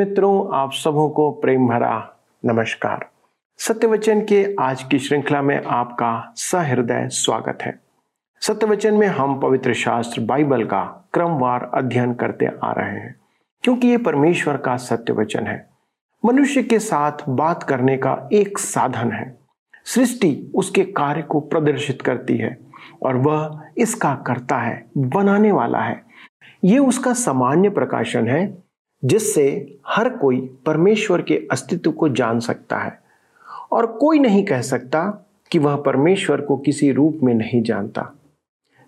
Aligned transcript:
मित्रों, 0.00 0.48
आप 0.52 0.72
सबों 0.72 1.08
को 1.08 1.30
प्रेम 1.30 1.66
भरा 1.68 2.16
नमस्कार। 2.44 3.04
सत्यवचन 3.58 4.20
के 4.20 4.54
आज 4.60 4.82
की 4.82 4.98
श्रृंखला 4.98 5.40
में 5.42 5.64
आपका 5.64 6.32
सहृदय 6.36 7.08
स्वागत 7.08 7.58
है। 7.62 7.74
सत्यवचन 8.42 8.94
में 8.94 9.06
हम 9.06 9.38
पवित्र 9.40 9.74
शास्त्र 9.74 10.20
बाइबल 10.20 10.64
का 10.64 10.80
क्रमवार 11.14 11.70
अध्ययन 11.74 12.14
करते 12.14 12.46
आ 12.46 12.70
रहे 12.72 13.00
हैं, 13.00 13.14
क्योंकि 13.64 13.88
ये 13.88 13.96
परमेश्वर 13.98 14.56
का 14.56 14.76
सत्य 14.76 15.12
वचन 15.12 15.46
है। 15.46 15.68
मनुष्य 16.24 16.62
के 16.62 16.78
साथ 16.78 17.28
बात 17.28 17.62
करने 17.62 17.96
का 17.96 18.16
एक 18.32 18.58
साधन 18.58 19.12
है। 19.12 19.38
सृष्टि 19.86 20.52
उसके 20.54 20.84
कार्य 20.84 21.22
को 21.22 21.40
प्रदर्शित 21.40 22.02
करती 22.02 22.36
है 22.36 22.56
और 23.02 23.16
वह 23.18 23.60
इसका 23.78 24.14
करता 24.26 24.58
है, 24.58 24.82
बनाने 24.96 25.52
वाला 25.52 25.80
है। 25.80 26.02
ये 26.64 26.78
उसका 26.78 27.12
सामान्य 27.12 27.70
प्रकाशन 27.70 28.28
है 28.28 28.69
जिससे 29.02 29.78
हर 29.86 30.08
कोई 30.10 30.40
परमेश्वर 30.66 31.22
के 31.22 31.36
अस्तित्व 31.52 31.92
को 31.92 32.08
जान 32.08 32.40
सकता 32.40 32.78
है। 32.78 32.98
और 33.72 33.86
कोई 33.92 34.18
नहीं 34.18 34.44
कह 34.44 34.60
सकता 34.60 35.02
कि 35.50 35.58
वह 35.58 35.76
परमेश्वर 35.76 36.40
को 36.40 36.56
किसी 36.56 36.90
रूप 36.92 37.20
में 37.22 37.32
नहीं 37.34 37.62
जानता। 37.62 38.12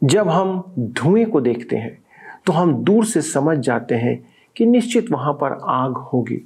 जब 0.03 0.29
हम 0.29 0.63
धुएँ 0.79 1.25
को 1.25 1.41
देखते 1.41 1.77
हैं 1.77 1.99
तो 2.47 2.53
हम 2.53 2.75
दूर 2.75 3.05
से 3.05 3.21
समझ 3.23 3.59
जाते 3.59 3.95
हैं 3.95 4.17
कि 4.57 4.67
निश्चित 4.67 5.11
वहाँ 5.11 5.33
पर 5.33 5.59
आग 5.63 5.97
होगी। 6.05 6.37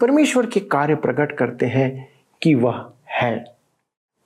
परमेश्वर 0.00 0.46
के 0.46 0.60
कार्य 0.60 0.94
प्रकट 0.94 1.32
करते 1.32 1.66
हैं 1.66 2.08
कि 2.42 2.54
वह 2.54 2.84
है। 3.12 3.36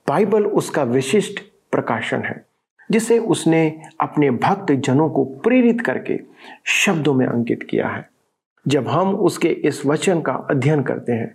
बाइबल 0.07 0.45
उसका 0.45 0.83
विशिष्ट 0.83 1.39
प्रकाशन 1.71 2.21
है, 2.21 2.45
जिसे 2.89 3.19
उसने 3.19 3.81
अपने 4.01 4.31
भक्त 4.31 4.71
जनों 4.71 5.09
को 5.09 5.23
प्रेरित 5.25 5.81
करके 5.81 6.19
शब्दों 6.65 7.13
में 7.13 7.25
अंकित 7.27 7.63
किया 7.63 7.87
है। 7.87 8.07
जब 8.65 8.87
हम 8.87 9.15
उसके 9.15 9.47
इस 9.47 9.85
वचन 9.85 10.21
का 10.21 10.33
अध्ययन 10.49 10.81
करते 10.83 11.11
हैं 11.11 11.33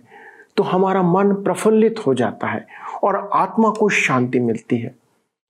तो 0.57 0.63
हमारा 0.63 1.01
मन 1.03 1.33
प्रफुल्लित 1.33 1.95
हो 2.07 2.13
जाता 2.13 2.47
है 2.47 2.65
और 3.03 3.29
आत्मा 3.33 3.69
को 3.69 3.89
शांति 3.89 4.39
मिलती 4.39 4.77
है। 4.77 4.95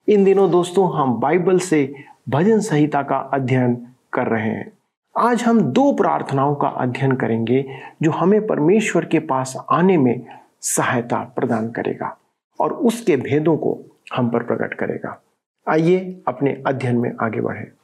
इन 0.08 0.23
दिनों 0.23 0.49
दोस्तों, 0.52 0.91
हम 0.94 1.13
बाइबल 1.19 1.59
से 1.59 1.94
भजन 2.30 2.59
संहिता 2.59 3.02
का 3.03 3.17
अध्ययन 3.33 3.75
कर 4.13 4.27
रहे 4.27 4.49
हैं। 4.49 4.71
आज 5.16 5.44
हम 5.44 5.61
दो 5.61 5.91
प्रार्थनाओं 5.94 6.55
का 6.55 6.67
अध्ययन 6.67 7.11
करेंगे, 7.11 7.66
जो 8.02 8.11
हमें 8.11 8.47
परमेश्वर 8.47 9.05
के 9.05 9.19
पास 9.19 9.55
आने 9.71 9.97
में 9.97 10.25
सहायता 10.61 11.17
प्रदान 11.36 11.69
करेगा 11.71 12.16
और 12.59 12.73
उसके 12.73 13.17
भेदों 13.17 13.58
को 13.58 13.77
हम 14.14 14.30
पर 14.30 14.43
प्रकट 14.43 14.73
करेगा। 14.73 15.19
आइए 15.67 16.21
अपने 16.27 16.64
अध्ययन 16.67 16.97
में 16.97 17.11
आगे 17.21 17.41
बढ़े। 17.41 17.78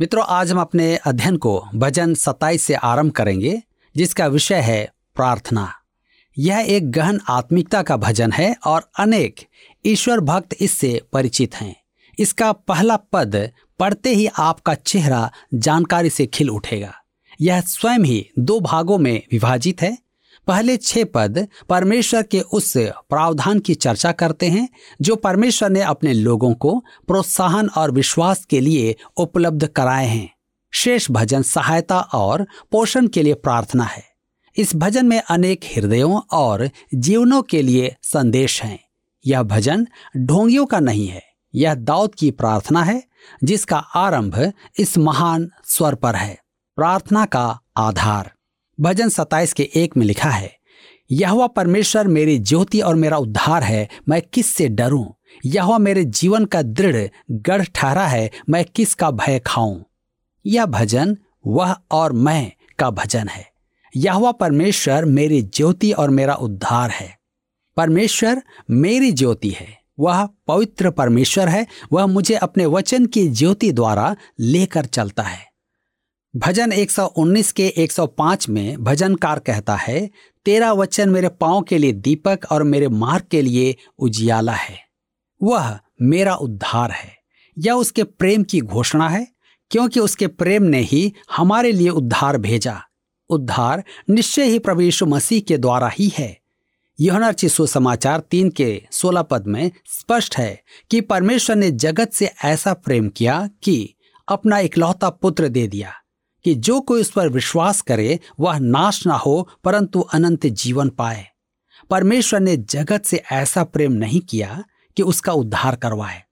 मित्रों, 0.00 0.24
आज 0.28 0.52
हम 0.52 0.60
अपने 0.60 0.96
अध्ययन 0.96 1.36
को 1.36 1.68
भजन 1.74 2.14
सताइस 2.14 2.62
से 2.62 2.74
आरंभ 2.74 3.12
करेंगे, 3.12 3.62
जिसका 3.96 4.26
विषय 4.26 4.54
है 4.54 4.92
प्रार्थना। 5.14 5.72
यह 6.38 6.58
एक 6.58 6.90
गहन 6.90 7.20
आत्मिकता 7.28 7.82
का 7.82 7.96
भजन 7.96 8.32
है 8.32 8.56
और 8.66 8.90
अनेक 8.98 9.40
ईश्वर 9.86 10.20
भक्त 10.20 10.56
इससे 10.60 11.02
परिचित 11.12 11.54
हैं। 11.54 11.76
इसका 12.18 12.52
पहला 12.52 12.96
पद 12.96 13.50
पढ़ते 13.78 14.10
ही 14.10 14.26
आपका 14.26 14.74
चेहरा 14.74 15.32
जानकारी 15.54 16.10
से 16.10 16.26
खिल 16.26 16.50
उठेगा। 16.50 16.94
यह 17.40 17.60
स्वयं 17.60 17.98
ही 17.98 18.30
दो 18.38 18.60
भागों 18.60 18.98
में 18.98 19.22
विभाजित 19.32 19.82
है 19.82 19.98
पहले 20.46 20.76
छह 20.76 21.04
पद 21.04 21.46
परमेश्वर 21.68 22.22
के 22.22 22.40
उस 22.40 22.72
प्रावधान 22.78 23.58
की 23.58 23.74
चर्चा 23.74 24.12
करते 24.12 24.46
हैं, 24.46 24.68
जो 25.02 25.16
परमेश्वर 25.16 25.70
ने 25.70 25.80
अपने 25.80 26.12
लोगों 26.12 26.54
को 26.54 26.78
प्रोत्साहन 27.06 27.68
और 27.68 27.90
विश्वास 27.90 28.44
के 28.44 28.60
लिए 28.60 28.94
उपलब्ध 29.16 29.66
कराए 29.66 30.06
हैं। 30.06 30.28
शेष 30.72 31.10
भजन 31.10 31.42
सहायता 31.42 32.00
और 32.00 32.46
पोषण 32.70 33.06
के 33.06 33.22
लिए 33.22 33.34
प्रार्थना 33.34 33.84
है। 33.84 34.04
इस 34.56 34.74
भजन 34.76 35.06
में 35.06 35.20
अनेक 35.20 35.64
हृदयों 35.64 36.20
और 36.32 36.68
जीवनों 36.94 37.42
के 37.42 37.62
लिए 37.62 37.94
संदेश 38.02 38.62
हैं। 38.62 38.78
यह 39.26 39.42
भजन 39.42 39.86
ढोंगियों 40.16 40.66
का 40.66 40.80
नहीं 40.80 41.06
है, 41.06 41.22
यह 41.54 41.74
दाऊद 41.74 42.14
की 42.14 42.30
प्रार्थना 42.30 42.82
है, 42.82 43.02
जिसका 43.44 43.76
आरंभ 43.76 44.52
इस 44.78 44.98
महान 44.98 45.50
स्वर 45.64 45.94
पर 45.94 46.14
है। 46.14 46.38
प्रार्थना 46.76 47.24
का 47.24 47.60
आधार। 47.76 48.32
भजन 48.80 49.08
सताइस 49.08 49.52
के 49.52 49.70
एक 49.74 49.96
में 49.96 50.06
लिखा 50.06 50.30
है 50.30 50.62
यह 51.12 51.46
परमेश्वर 51.46 52.06
मेरी 52.06 52.38
ज्योति 52.38 52.80
और 52.80 52.94
मेरा 52.94 53.16
उद्धार 53.16 53.62
है, 53.62 53.88
मैं 54.08 54.22
किस 54.22 54.54
से 54.54 54.68
डरूं? 54.68 55.06
यह 55.46 55.78
मेरे 55.78 56.04
जीवन 56.04 56.44
का 56.44 56.62
दृढ़ 56.62 57.08
गढ़ 57.30 57.64
ठहरा 57.74 58.06
है, 58.06 58.30
मैं 58.48 58.64
किस 58.64 58.94
का 58.94 59.10
भय 59.10 59.38
खाऊं? 59.38 59.82
यह 60.46 60.66
भजन, 60.66 61.18
वह 61.46 61.76
और 61.90 62.12
मैं 62.12 62.52
का 62.78 62.90
भजन 62.90 63.28
है। 63.28 63.52
यह 63.96 64.30
परमेश्वर 64.30 65.04
मेरी 65.04 65.42
ज्योति 65.42 65.92
और 65.92 66.10
मेरा 66.10 66.34
उद्धार 66.34 66.90
है। 66.90 67.18
परमेश्वर 67.76 68.42
मेरी 68.70 69.12
ज्योति 69.12 69.50
है, 69.50 69.78
वह 70.00 70.28
पवित्र 70.46 70.90
परमेश्वर 70.90 71.48
है, 71.48 71.66
वह 71.92 72.06
मुझे 72.06 72.34
अपने 72.34 72.66
वचन 72.66 73.06
की 73.06 73.28
ज्योति 73.28 73.72
द्वारा 73.72 74.16
लेकर 74.40 74.84
चलता 74.84 75.22
है। 75.22 75.51
भजन 76.36 76.72
119 76.72 77.52
के 77.52 77.66
105 77.66 78.48
में 78.48 78.84
भजनकार 78.84 79.38
कहता 79.38 79.76
है, 79.76 80.10
तेरा 80.44 80.72
वचन 80.72 81.08
मेरे 81.08 81.28
पाँव 81.28 81.62
के 81.62 81.78
लिए 81.78 81.92
दीपक 81.92 82.38
और 82.50 82.62
मेरे 82.62 82.88
मार्ग 82.88 83.24
के 83.30 83.42
लिए 83.42 83.76
उजियाला 83.98 84.52
है। 84.52 84.78
वह 85.42 85.78
मेरा 86.02 86.34
उद्धार 86.34 86.90
है। 86.90 87.16
यह 87.58 87.72
उसके 87.72 88.02
प्रेम 88.02 88.44
की 88.44 88.60
घोषणा 88.60 89.08
है, 89.08 89.28
क्योंकि 89.70 90.00
उसके 90.00 90.26
प्रेम 90.26 90.62
ने 90.62 90.80
ही 90.80 91.14
हमारे 91.36 91.72
लिए 91.72 91.88
उद्धार 91.88 92.38
भेजा। 92.38 92.82
उद्धार 93.28 93.84
निश्चय 94.10 94.44
ही 94.44 94.58
प्रभु 94.58 94.80
यीशु 94.80 95.06
मसीह 95.06 95.40
के 95.40 95.58
द्वारा 95.58 95.88
ही 95.88 96.12
है। 96.18 96.40
यह 97.00 97.32
सुसमाचार 97.32 98.20
तीन 98.20 98.50
के 98.50 98.82
सोलह 98.90 99.22
पद 99.22 99.46
में 99.46 99.70
स्पष्ट 99.86 100.36
है 100.36 100.62
कि 100.90 101.00
परमेश्वर 101.00 101.56
ने 101.56 101.70
जगत 101.70 102.12
से 102.12 102.30
ऐसा 102.44 102.74
प्रेम 102.74 103.08
किया 103.08 103.50
कि 103.62 103.94
अपना 104.28 104.58
इकलौता 104.58 105.10
पुत्र 105.10 105.48
दे 105.48 105.66
दिया। 105.66 105.94
कि 106.44 106.54
जो 106.54 106.80
कोई 106.80 107.00
उस 107.00 107.10
पर 107.10 107.28
विश्वास 107.28 107.80
करे, 107.80 108.20
वह 108.40 108.58
नाश 108.58 109.06
ना 109.06 109.14
हो, 109.14 109.48
परंतु 109.64 110.00
अनंत 110.00 110.46
जीवन 110.46 110.88
पाए। 110.88 111.26
परमेश्वर 111.90 112.40
ने 112.40 112.56
जगत 112.56 113.04
से 113.04 113.22
ऐसा 113.32 113.64
प्रेम 113.64 113.92
नहीं 113.92 114.20
किया 114.20 114.64
कि 114.96 115.02
उसका 115.02 115.32
उद्धार 115.32 115.76
करवाए। 115.76 116.22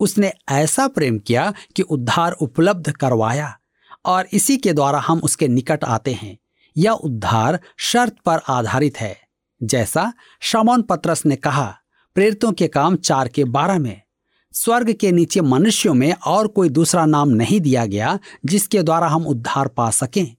उसने 0.00 0.32
ऐसा 0.48 0.88
प्रेम 0.88 1.18
किया 1.18 1.52
कि 1.76 1.82
उद्धार 1.82 2.32
उपलब्ध 2.32 2.92
करवाया, 2.92 3.58
और 4.04 4.26
इसी 4.32 4.56
के 4.56 4.72
द्वारा 4.72 4.98
हम 4.98 5.18
उसके 5.18 5.48
निकट 5.48 5.84
आते 5.84 6.12
हैं। 6.12 6.38
यह 6.76 6.90
उद्धार 6.90 7.60
शर्त 7.76 8.16
पर 8.26 8.38
आधारित 8.48 9.00
है। 9.00 9.20
जैसा 9.62 10.12
शमौन 10.40 10.82
पत्रस 10.82 11.26
ने 11.26 11.36
कहा, 11.36 11.76
प्रेरितों 12.14 12.52
के 12.52 12.68
काम 12.68 12.96
चार 12.96 13.28
के 13.28 13.44
बारह 13.44 13.78
में 13.78 14.02
स्वर्ग 14.52 14.92
के 14.92 15.12
नीचे 15.12 15.40
मनुष्यों 15.40 15.94
में 15.94 16.12
और 16.12 16.46
कोई 16.46 16.68
दूसरा 16.68 17.06
नाम 17.06 17.28
नहीं 17.28 17.60
दिया 17.60 17.86
गया, 17.86 18.18
जिसके 18.46 18.82
द्वारा 18.82 19.08
हम 19.08 19.26
उद्धार 19.26 19.68
पा 19.68 19.90
सकें। 19.90 20.36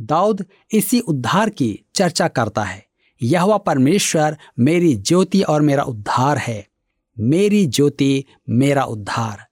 दाऊद 0.00 0.46
इसी 0.72 1.00
उद्धार 1.00 1.50
की 1.50 1.80
चर्चा 1.94 2.28
करता 2.28 2.64
है। 2.64 2.86
यह 3.22 3.56
परमेश्वर 3.56 4.38
मेरी 4.58 4.94
ज्योति 4.94 5.42
और 5.42 5.62
मेरा 5.62 5.82
उद्धार 5.82 6.38
है। 6.38 6.68
मेरी 7.18 7.66
ज्योति, 7.66 8.24
मेरा 8.48 8.84
उद्धार। 8.84 9.46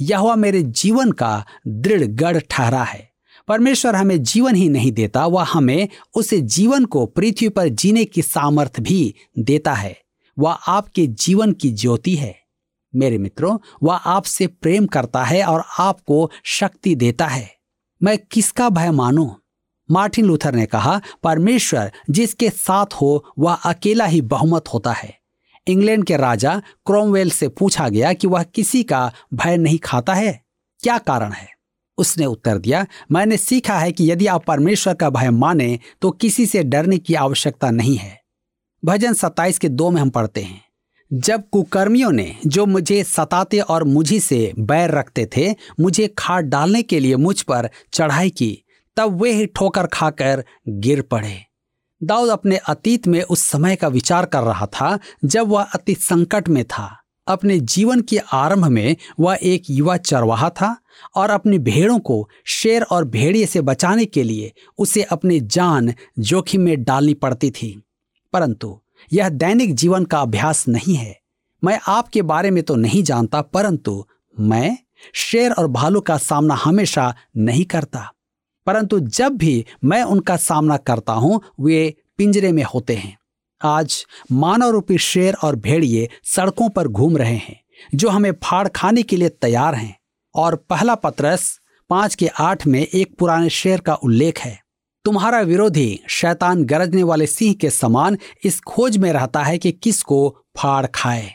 यह 0.00 0.34
मेरे 0.34 0.62
जीवन 0.62 1.12
का 1.12 1.46
दृढ़ 1.66 2.04
गढ़ 2.04 2.40
ठहरा 2.50 2.82
है। 2.82 3.10
परमेश्वर 3.48 3.96
हमें 3.96 4.22
जीवन 4.22 4.54
ही 4.54 4.68
नहीं 4.68 4.92
देता, 4.92 5.26
वह 5.26 5.42
हमें 5.42 5.88
उस 6.14 6.34
जीवन 6.34 6.84
को 6.84 7.06
पृथ्वी 7.06 7.48
पर 7.48 7.68
जीने 7.68 8.04
की 8.04 8.22
सामर्थ्य 8.22 8.82
भी 8.82 9.14
देता 9.38 9.74
है। 9.74 10.00
वह 10.38 10.52
आपके 10.52 11.06
जीवन 11.06 11.52
की 11.52 11.70
ज्योति 11.70 12.14
है। 12.14 12.43
मेरे 12.96 13.18
मित्रों, 13.18 13.58
वह 13.82 13.94
आपसे 13.94 14.46
प्रेम 14.46 14.86
करता 14.86 15.24
है 15.24 15.44
और 15.44 15.64
आपको 15.78 16.30
शक्ति 16.44 16.94
देता 16.94 17.26
है। 17.26 17.56
मैं 18.02 18.18
किसका 18.18 18.68
भय 18.68 18.90
मानूं? 18.90 19.30
मार्टिन 19.90 20.24
लूथर 20.24 20.54
ने 20.54 20.66
कहा, 20.66 21.00
परमेश्वर, 21.22 21.92
जिसके 22.10 22.50
साथ 22.50 22.86
हो, 22.86 23.32
वह 23.38 23.54
अकेला 23.54 24.04
ही 24.04 24.20
बहुमत 24.20 24.64
होता 24.74 24.92
है। 24.92 25.18
इंग्लैंड 25.66 26.04
के 26.04 26.16
राजा 26.16 26.62
क्रोमवेल 26.86 27.30
से 27.30 27.48
पूछा 27.48 27.88
गया 27.88 28.12
कि 28.12 28.26
वह 28.26 28.42
किसी 28.42 28.82
का 28.82 29.12
भय 29.34 29.56
नहीं 29.56 29.78
खाता 29.78 30.14
है। 30.14 30.44
क्या 30.80 30.98
कारण 30.98 31.32
है? 31.32 31.48
उसने 31.98 32.26
उत्तर 32.26 32.58
दिया, 32.58 32.86
मैंने 33.12 33.36
सीखा 33.36 33.78
है 33.78 33.92
कि 33.92 34.10
यदि 34.10 34.26
आप 34.26 34.44
परमेश्वर 34.44 34.94
का 34.94 35.10
भय 35.10 35.30
माने 35.30 35.78
तो 36.00 36.10
किसी 36.10 36.46
से 36.46 36.62
डरने 36.62 36.98
की 36.98 37.14
आवश्यकता 37.14 37.70
नहीं 37.70 37.96
है। 37.96 38.22
भजन 38.84 39.12
सत्ताईस 39.12 39.58
के 39.58 39.68
दो 39.68 39.90
में 39.90 40.02
हम 40.02 40.10
पढ़ते 40.10 40.42
हैं। 40.42 40.63
जब 41.12 41.48
कुकर्मियों 41.50 42.12
ने 42.12 42.36
जो 42.46 42.66
मुझे 42.66 43.04
सताते 43.04 43.58
और 43.58 43.84
मुझी 43.84 44.20
से 44.20 44.52
बैर 44.58 44.90
रखते 44.90 45.28
थे, 45.36 45.54
मुझे 45.80 46.14
खाद 46.18 46.44
डालने 46.44 46.82
के 46.82 47.00
लिए 47.00 47.16
मुझ 47.16 47.42
पर 47.42 47.70
चढ़ाई 47.92 48.30
की, 48.30 48.64
तब 48.96 49.22
वे 49.22 49.32
ही 49.32 49.46
ठोकर 49.46 49.86
खाकर 49.86 50.44
गिर 50.68 51.02
पड़े। 51.02 51.44
दाऊद 52.02 52.30
अपने 52.30 52.56
अतीत 52.56 53.06
में 53.06 53.22
उस 53.22 53.40
समय 53.40 53.76
का 53.76 53.88
विचार 53.88 54.26
कर 54.26 54.40
रहा 54.40 54.66
था 54.66 54.98
जब 55.24 55.48
वह 55.48 55.62
अति 55.62 55.94
संकट 55.94 56.48
में 56.48 56.64
था। 56.64 57.00
अपने 57.26 57.60
जीवन 57.60 58.00
के 58.00 58.18
आरंभ 58.32 58.64
में 58.64 58.96
वह 59.20 59.38
एक 59.42 59.62
युवा 59.70 59.96
चरवाहा 59.96 60.50
था 60.50 60.76
और 61.14 61.30
अपनी 61.30 61.58
भेड़ों 61.58 61.98
को 61.98 62.28
शेर 62.46 62.82
और 62.82 63.04
भेड़िए 63.04 63.46
से 63.46 63.60
बचाने 63.60 64.04
के 64.04 64.22
लिए 64.22 64.52
उसे 64.78 65.02
अपनी 65.02 65.40
जान 65.40 65.94
जोखिम 66.18 66.60
में 66.60 66.84
डालनी 66.84 67.14
पड़ती 67.14 67.50
थी। 67.50 67.82
परंतु 68.32 68.80
यह 69.12 69.28
दैनिक 69.28 69.74
जीवन 69.74 70.04
का 70.04 70.20
अभ्यास 70.20 70.68
नहीं 70.68 70.94
है। 70.94 71.20
मैं 71.64 71.80
आपके 71.88 72.22
बारे 72.22 72.50
में 72.50 72.62
तो 72.62 72.76
नहीं 72.76 73.02
जानता, 73.02 73.42
परंतु 73.42 74.06
मैं 74.40 74.78
शेर 75.14 75.52
और 75.52 75.66
भालू 75.66 76.00
का 76.00 76.18
सामना 76.18 76.54
हमेशा 76.54 77.14
नहीं 77.36 77.64
करता। 77.64 78.12
परंतु 78.66 79.00
जब 79.00 79.28
भी 79.28 79.66
मैं 79.84 80.02
उनका 80.02 80.36
सामना 80.36 80.76
करता 80.76 81.12
हूँ, 81.12 81.40
वे 81.60 81.94
पिंजरे 82.18 82.52
में 82.52 82.62
होते 82.62 82.94
हैं। 82.94 83.18
आज 83.62 84.06
मानव 84.32 84.68
रूपी 84.68 84.98
शेर 84.98 85.34
और 85.34 85.56
भेड़िए 85.56 86.08
सड़कों 86.24 86.68
पर 86.68 86.88
घूम 86.88 87.16
रहे 87.16 87.36
हैं, 87.36 87.60
जो 87.94 88.08
हमें 88.08 88.32
फाड़ 88.32 88.68
खाने 88.68 89.02
के 89.02 89.16
लिए 89.16 89.28
तैयार 89.28 89.74
हैं। 89.74 89.98
और 90.34 90.56
पहला 90.56 90.94
पत्रस 90.94 91.60
पाँच 91.90 92.14
के 92.14 92.26
आठ 92.26 92.66
में 92.66 92.86
एक 92.94 93.14
पुराने 93.18 93.50
शेर 93.50 93.80
का 93.80 93.94
उल्लेख 93.94 94.38
है। 94.38 94.63
तुम्हारा 95.04 95.40
विरोधी 95.40 96.00
शैतान 96.08 96.62
गरजने 96.64 97.02
वाले 97.02 97.26
सिंह 97.26 97.54
के 97.54 97.70
समान 97.70 98.16
इस 98.44 98.60
खोज 98.60 98.96
में 98.96 99.12
रहता 99.12 99.42
है 99.42 99.56
कि 99.58 99.72
किसको 99.72 100.36
फाड़ 100.56 100.86
खाए। 100.86 101.30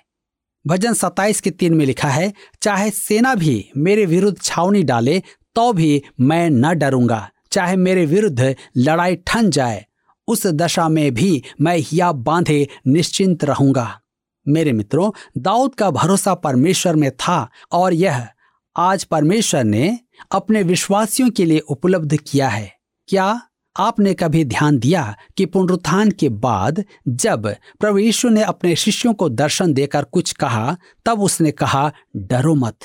भजन 0.66 0.94
सत्ताईस 0.94 1.42
के 1.42 1.51
तीन 1.51 1.74
में 1.74 1.86
लिखा 1.86 2.07
है, 2.07 2.31
चाहे 2.62 2.89
सेना 2.89 3.33
भी 3.36 3.69
मेरे 3.77 4.06
विरुद्ध 4.06 4.38
छावनी 4.42 4.81
डाले 4.83 5.21
तो 5.56 5.71
भी 5.74 6.01
मैं 6.19 6.50
न 6.50 6.74
डरूँगा। 6.77 7.30
चाहे 7.51 7.75
मेरे 7.75 8.06
विरुद्ध 8.06 8.56
लड़ाई 8.77 9.16
ठन 9.27 9.50
जाए, 9.50 9.86
उस 10.27 10.45
दशा 10.48 10.88
में 10.89 11.13
भी 11.13 11.44
मैं 11.62 11.77
हिया 11.77 12.12
बांधे 12.12 12.68
निश्चिंत 12.88 13.44
रहूँगा। 13.44 14.00
मेरे 14.45 14.72
मित्रों, 14.72 15.12
दाऊद 15.38 15.75
का 15.75 15.89
भरोसा 15.92 16.33
परमेश्वर 16.36 16.95
में 16.95 17.10
था 17.12 17.50
और 17.72 17.94
यह 17.94 18.27
आज 18.75 19.04
परमेश्वर 19.04 19.63
ने 19.63 20.00
अपने 20.31 20.63
विश्वासियों 20.63 21.30
के 21.30 21.45
लिए 21.45 21.60
उपलब्ध 21.60 22.18
किया 22.18 22.50
है। 22.50 22.72
क्या 23.10 23.42
आपने 23.77 24.13
कभी 24.13 24.45
ध्यान 24.45 24.80
दिया 24.80 25.18
कि 25.38 25.45
पुनरुत्थान 25.45 26.12
के 26.12 26.30
बाद 26.30 26.86
जब 27.07 27.56
प्रभु 27.80 27.98
यीशु 27.98 28.30
ने 28.30 28.44
अपने 28.44 28.75
शिष्यों 28.75 29.13
को 29.13 29.30
दर्शन 29.30 29.74
देकर 29.74 30.04
कुछ 30.04 30.31
कहा, 30.31 30.77
तब 31.06 31.21
उसने 31.21 31.51
कहा, 31.51 31.92
डरो 32.16 32.56
मत। 32.56 32.80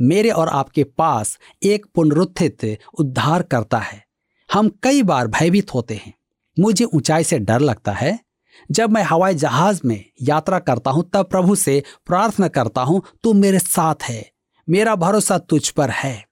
मेरे 0.00 0.30
और 0.30 0.48
आपके 0.48 0.84
पास 0.84 1.38
एक 1.62 1.86
पुनरुत्थित 1.94 2.78
उद्धार 2.98 3.42
करता 3.42 3.78
है। 3.78 4.04
हम 4.52 4.68
कई 4.82 5.02
बार 5.02 5.26
भयभीत 5.26 5.74
होते 5.74 5.94
हैं। 5.94 6.14
मुझे 6.60 6.84
ऊंचाई 6.84 7.24
से 7.24 7.38
डर 7.38 7.60
लगता 7.60 7.92
है। 7.92 8.20
जब 8.70 8.90
मैं 8.90 9.02
हवाई 9.02 9.34
जहाज़ 9.34 9.80
में 9.84 10.04
यात्रा 10.22 10.58
करता 10.58 10.90
हूँ, 10.90 11.10
तब 11.12 11.26
प्रभु 11.26 11.54
से 11.54 11.82
प्रार्थना 12.06 12.48
करता 12.48 12.80
हूँ, 12.80 13.02
तू 13.22 13.32
मेरे 13.32 13.58
साथ 13.58 13.94
है। 14.02 14.30
मेरा 14.68 14.94
भरोसा 14.94 15.38
तुझ 15.38 15.70
पर 15.70 15.90
है। 15.90 16.26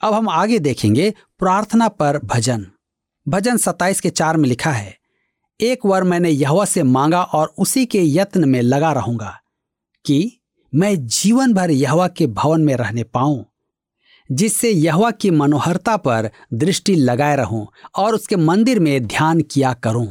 अब 0.00 0.14
हम 0.14 0.28
आगे 0.28 0.58
देखेंगे 0.58 1.14
प्रार्थना 1.38 1.88
पर 1.88 2.18
भजन। 2.18 2.71
भजन 3.26 3.56
सत्ताईस 3.56 4.00
के 4.00 4.10
चार 4.10 4.36
में 4.36 4.48
लिखा 4.48 4.70
है, 4.70 4.96
एक 5.60 5.86
वर 5.86 6.04
मैंने 6.04 6.30
यहवा 6.30 6.64
से 6.64 6.82
मांगा 6.82 7.22
और 7.22 7.54
उसी 7.58 7.86
के 7.86 8.02
यत्न 8.02 8.48
में 8.48 8.60
लगा 8.62 8.92
रहूँगा 8.92 9.40
कि 10.04 10.40
मैं 10.72 11.06
जीवन 11.06 11.52
भर 11.54 11.70
यहवा 11.70 12.08
के 12.08 12.26
भवन 12.26 12.60
में 12.60 12.74
रहने 12.76 13.04
पाऊँ, 13.04 13.44
जिससे 14.32 14.70
यहवा 14.70 15.10
की 15.10 15.30
मनोहरता 15.30 15.96
पर 15.96 16.30
दृष्टि 16.52 16.94
लगाए 16.94 17.36
रहूँ 17.36 17.66
और 17.96 18.14
उसके 18.14 18.36
मंदिर 18.36 18.80
में 18.80 19.06
ध्यान 19.06 19.40
किया 19.40 19.72
करूँ। 19.72 20.08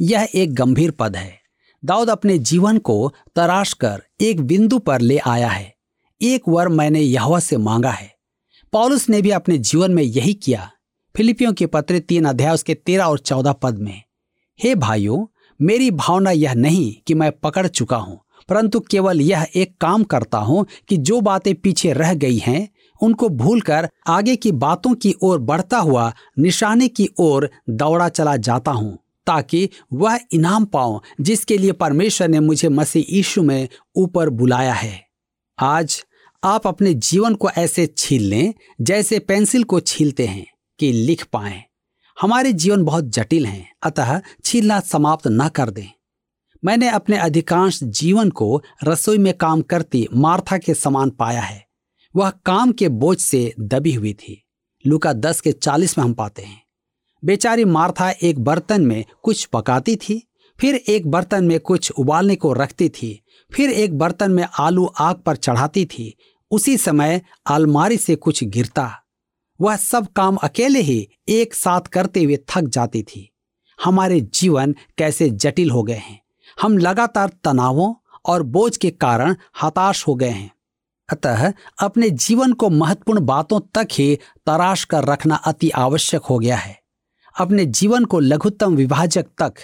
यह 0.00 0.28
एक 0.34 0.54
गंभीर 0.54 0.90
पद 0.90 1.16
है। 1.16 1.38
दाऊद 1.84 2.10
अपने 2.10 2.38
जीवन 2.38 2.78
को 2.78 3.12
तराश 3.36 3.72
कर 3.72 4.02
एक 4.20 4.40
बिंदु 4.40 4.78
पर 4.78 5.00
ले 5.00 5.18
आया 5.18 5.48
है। 5.48 5.74
एक 6.20 6.48
वर 6.48 6.68
मैंने 6.68 7.00
यहवा 7.00 7.38
से 7.40 7.56
मांगा 7.56 7.90
है। 7.90 8.14
पॉलुस 8.72 9.08
ने 9.08 9.22
भी 9.22 9.30
अपने 9.30 9.58
जीवन 9.58 9.90
में 9.90 10.02
यही 10.02 10.34
किया। 10.34 10.70
फिलिपियों 11.14 11.52
के 11.52 11.66
पत्र 11.66 11.98
तीन 11.98 12.24
अध्याय 12.24 12.54
उसके 12.54 12.74
तेरह 12.76 13.04
और 13.04 13.18
चौदह 13.18 13.52
पद 13.52 13.78
में, 13.78 14.02
हे 14.60 14.74
भाइयों, 14.74 15.26
मेरी 15.60 15.90
भावना 15.90 16.30
यह 16.30 16.54
नहीं 16.54 16.92
कि 17.06 17.14
मैं 17.14 17.30
पकड़ 17.34 17.66
चुका 17.66 17.96
हूँ, 17.96 18.18
परंतु 18.48 18.80
केवल 18.80 19.20
यह 19.20 19.46
एक 19.56 19.74
काम 19.80 20.04
करता 20.04 20.38
हूँ 20.38 20.64
कि 20.88 20.96
जो 20.98 21.20
बातें 21.20 21.54
पीछे 21.54 21.92
रह 21.92 22.14
गई 22.14 22.38
हैं, 22.38 22.68
उनको 23.00 23.28
भूलकर 23.30 23.88
आगे 24.08 24.36
की 24.36 24.52
बातों 24.54 24.94
की 24.94 25.14
ओर 25.22 25.38
बढ़ता 25.40 25.78
हुआ, 25.78 26.12
निशाने 26.38 26.88
की 26.88 27.08
ओर 27.18 27.48
दौड़ा 27.70 28.08
चला 28.08 28.36
जाता 28.38 28.70
हूँ, 28.70 28.98
ताकि 29.26 29.68
वह 29.92 30.18
इनाम 30.32 30.64
पाऊँ 30.66 31.00
जिसके 31.20 31.58
लिए 31.58 31.72
परमेश्वर 31.74 32.28
ने 32.28 32.40
मुझे 32.40 32.68
मसीह 32.68 33.04
यीशु 33.08 33.42
में 33.42 33.68
ऊपर 33.96 34.30
बुलाया 34.30 34.72
है। 34.74 35.00
आज 35.58 36.02
आप 36.42 36.66
अपने 36.66 36.94
जीवन 36.94 37.34
को 37.34 37.50
ऐसे 37.50 37.86
छील 37.88 38.22
लें 38.24 38.52
जैसे 38.80 39.18
पेंसिल 39.18 39.64
को 39.64 39.80
छीलते 39.82 40.26
हैं। 40.26 40.46
कि 40.80 40.92
लिख 40.92 41.26
पाए। 41.32 41.64
हमारे 42.20 42.52
जीवन 42.52 42.84
बहुत 42.84 43.04
जटिल 43.04 43.46
हैं, 43.46 43.72
अतः 43.82 44.20
छीलना 44.44 44.80
समाप्त 44.80 45.26
न 45.26 45.48
कर 45.48 45.70
दें। 45.70 45.86
मैंने 46.64 46.88
अपने 46.88 47.16
अधिकांश 47.16 47.84
जीवन 47.84 48.30
को 48.30 48.62
रसोई 48.84 49.18
में 49.18 49.34
काम 49.34 49.62
करती 49.62 50.08
मार्था 50.14 50.58
के 50.58 50.74
समान 50.74 51.10
पाया 51.10 51.40
है। 51.40 51.66
वह 52.16 52.30
काम 52.30 52.72
के 52.72 52.88
बोझ 52.88 53.18
से 53.18 53.54
दबी 53.60 53.92
हुई 53.92 54.12
थी। 54.12 54.46
लुका 54.86 55.12
दस 55.12 55.40
के 55.40 55.52
चालीस 55.52 55.98
में 55.98 56.04
हम 56.04 56.14
पाते 56.14 56.42
हैं। 56.42 56.62
बेचारी 57.24 57.64
मार्था 57.64 58.10
एक 58.10 58.38
बर्तन 58.38 58.86
में 58.86 59.04
कुछ 59.22 59.44
पकाती 59.44 59.96
थी, 59.96 60.28
फिर 60.60 60.74
एक 60.74 61.06
बर्तन 61.06 61.44
में 61.44 61.60
कुछ 61.60 61.90
उबालने 61.90 62.36
को 62.36 62.52
रखती 62.52 62.88
थी, 62.88 63.22
फिर 63.54 63.70
एक 63.70 63.98
बर्तन 63.98 64.30
में 64.30 64.46
आलू 64.58 64.86
आग 64.86 65.16
पर 65.16 65.36
चढ़ाती 65.36 65.84
थी। 65.84 66.16
उसी 66.50 66.76
समय 66.76 67.22
अलमारी 67.46 67.96
से 67.96 68.16
कुछ 68.16 68.44
गिरता। 68.44 69.06
वह 69.60 69.76
सब 69.76 70.06
काम 70.06 70.36
अकेले 70.36 70.80
ही 70.80 71.08
एक 71.28 71.54
साथ 71.54 71.80
करते 71.80 72.22
हुए 72.22 72.36
थक 72.36 72.62
जाती 72.62 73.02
थी। 73.02 73.30
हमारे 73.84 74.20
जीवन 74.20 74.74
कैसे 74.98 75.30
जटिल 75.30 75.70
हो 75.70 75.82
गए 75.82 75.94
हैं। 75.94 76.20
हम 76.62 76.78
लगातार 76.78 77.28
तनावों 77.44 77.94
और 78.26 78.42
बोझ 78.42 78.76
के 78.76 78.90
कारण 78.90 79.36
हताश 79.62 80.08
हो 80.08 80.14
गए 80.14 80.28
हैं। 80.28 80.50
अतः 81.08 81.52
अपने 81.78 82.10
जीवन 82.10 82.52
को 82.52 82.70
महत्वपूर्ण 82.70 83.20
बातों 83.20 83.60
तक 83.60 83.88
ही 83.92 84.18
तराश 84.46 84.84
कर 84.84 85.04
रखना 85.04 85.34
अति 85.34 85.70
आवश्यक 85.70 86.22
हो 86.22 86.38
गया 86.38 86.56
है। 86.56 86.80
अपने 87.40 87.66
जीवन 87.66 88.04
को 88.04 88.20
लघुत्तम 88.20 88.74
विभाजक 88.74 89.22
तक 89.22 89.54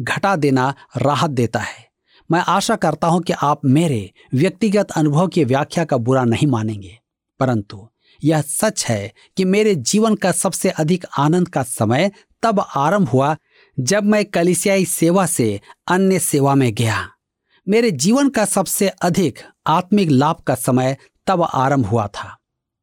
घटा 0.00 0.36
देना 0.36 0.74
राहत 0.96 1.30
देता 1.30 1.58
है। 1.58 1.90
मैं 2.30 2.40
आशा 2.40 2.76
करता 2.76 3.06
हूँ 3.06 3.20
कि 3.20 3.32
आप 3.32 3.60
मेरे 3.64 4.12
व्यक्तिगत 4.34 4.90
अनुभव 4.90 5.28
की 5.28 5.44
व्याख्या 5.44 5.84
का 5.84 5.96
बुरा 5.96 6.24
नहीं 6.24 6.46
मानेंगे। 6.46 6.98
परंतु 7.40 7.88
यह 8.24 8.42
सच 8.42 8.84
है 8.86 9.12
कि 9.36 9.44
मेरे 9.44 9.74
जीवन 9.74 10.14
का 10.14 10.32
सबसे 10.32 10.70
अधिक 10.70 11.06
आनंद 11.18 11.48
का 11.48 11.62
समय 11.62 12.10
तब 12.42 12.64
आरंभ 12.76 13.08
हुआ 13.08 13.36
जब 13.80 14.04
मैं 14.04 14.24
कलिसियाई 14.24 14.84
सेवा 14.84 15.26
से 15.26 15.60
अन्य 15.88 16.18
सेवा 16.18 16.54
में 16.54 16.74
गया। 16.74 17.08
मेरे 17.68 17.90
जीवन 17.90 18.28
का 18.28 18.44
सबसे 18.44 18.88
अधिक 18.88 19.38
आत्मिक 19.66 20.10
लाभ 20.10 20.36
का 20.36 20.54
समय 20.54 20.96
तब 21.26 21.42
आरंभ 21.42 21.86
हुआ 21.86 22.06
था। 22.06 22.38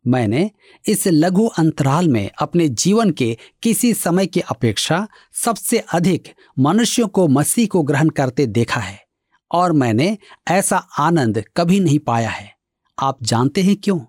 मैंने 0.08 0.52
इस 0.88 1.08
लघु 1.08 1.46
अंतराल 1.48 2.08
में 2.08 2.32
अपने 2.42 2.68
जीवन 2.68 3.12
के 3.12 3.38
किसी 3.64 3.94
समय 3.94 4.26
की 4.26 4.40
अपेक्षा 4.40 5.08
सबसे 5.34 5.78
अधिक 5.78 6.34
मनुष्यों 6.60 7.08
को 7.08 7.28
मसीह 7.28 7.68
को 7.68 7.84
ग्रहण 7.84 8.10
करते 8.10 8.46
देखा 8.46 8.80
है 8.80 9.04
और 9.52 9.72
मैंने 9.72 10.18
ऐसा 10.48 10.78
आनंद 10.78 11.44
कभी 11.58 11.80
नहीं 11.80 12.00
पाया 12.00 12.30
है। 12.30 12.56
आप 13.00 13.24
जानते 13.24 13.62
हैं 13.62 13.76
क्यों? 13.76 14.00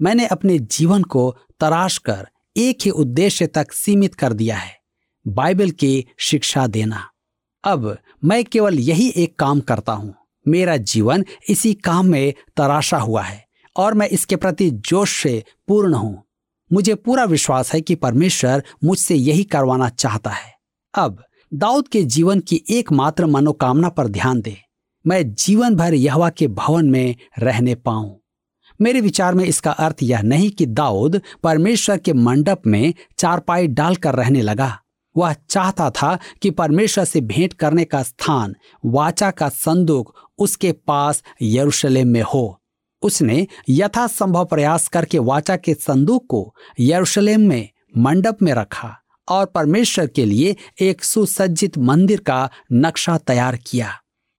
मैंने 0.00 0.26
अपने 0.26 0.58
जीवन 0.58 1.02
को 1.02 1.36
तराश 1.60 1.98
कर 1.98 2.26
एक 2.56 2.78
ही 2.84 2.90
उद्देश्य 2.90 3.46
तक 3.46 3.72
सीमित 3.72 4.14
कर 4.14 4.32
दिया 4.32 4.56
है, 4.56 4.76
बाइबल 5.26 5.70
की 5.70 6.06
शिक्षा 6.18 6.66
देना। 6.66 7.02
अब 7.64 7.96
मैं 8.24 8.44
केवल 8.44 8.78
यही 8.78 9.08
एक 9.16 9.38
काम 9.38 9.60
करता 9.60 9.92
हूँ। 9.92 10.14
मेरा 10.46 10.76
जीवन 10.76 11.24
इसी 11.48 11.74
काम 11.74 12.06
में 12.06 12.34
तराशा 12.56 12.98
हुआ 12.98 13.22
है 13.22 13.44
और 13.76 13.94
मैं 13.94 14.08
इसके 14.08 14.36
प्रति 14.36 14.70
जोश 14.70 15.22
से 15.22 15.42
पूर्ण 15.68 15.94
हूँ। 15.94 16.22
मुझे 16.70 16.94
पूरा 16.94 17.24
विश्वास 17.24 17.72
है 17.74 17.80
कि 17.80 17.94
परमेश्वर 17.94 18.62
मुझसे 18.84 19.14
यही 19.14 19.44
करवाना 19.44 19.88
चाहता 19.88 20.30
है। 20.30 20.52
अब 20.94 21.22
दाऊद 21.54 21.88
के 21.88 22.02
जीवन 22.02 22.40
की 22.40 22.64
एकमात्र 22.70 23.26
मनोकामना 23.26 23.88
पर 23.88 24.08
ध्यान 24.08 24.40
दे। 24.40 24.56
मैं 25.04 25.34
जीवन 25.34 25.74
भर 25.76 25.94
यहवा 25.94 26.30
के 26.30 26.48
भवन 26.48 26.90
में 26.90 27.16
रहने 27.38 27.74
पाऊँ। 27.74 28.20
मेरे 28.80 29.00
विचार 29.00 29.34
में 29.34 29.44
इसका 29.44 29.70
अर्थ 29.70 29.96
यह 30.02 30.22
नहीं 30.22 30.50
कि 30.50 30.66
दाऊद 30.66 31.20
परमेश्वर 31.42 31.98
के 31.98 32.12
मंडप 32.12 32.62
में 32.66 32.94
चारपाई 33.18 33.66
डालकर 33.66 34.14
रहने 34.14 34.42
लगा। 34.42 34.80
वह 35.16 35.32
चाहता 35.50 35.90
था 35.90 36.18
कि 36.42 36.50
परमेश्वर 36.50 37.04
से 37.04 37.20
भेंट 37.20 37.52
करने 37.52 37.84
का 37.84 38.02
स्थान, 38.02 38.54
वाचा 38.86 39.30
का 39.30 39.48
संदूक 39.48 40.14
उसके 40.38 40.72
पास 40.72 41.22
यरूशलेम 41.42 42.08
में 42.08 42.22
हो। 42.22 42.60
उसने 43.02 43.46
यथासंभव 43.68 44.44
प्रयास 44.44 44.88
करके 44.88 45.18
वाचा 45.18 45.56
के 45.56 45.74
संदूक 45.74 46.26
को 46.28 46.54
यरूशलेम 46.80 47.40
में, 47.40 47.68
मंडप 47.98 48.38
में 48.42 48.52
रखा 48.52 48.96
और 49.28 49.46
परमेश्वर 49.46 50.06
के 50.06 50.24
लिए 50.24 50.56
एक 50.80 51.04
सुसज्जित 51.04 51.78
मंदिर 51.78 52.20
का 52.20 52.50
नक्शा 52.72 53.18
तैयार 53.18 53.56
किया। 53.56 53.92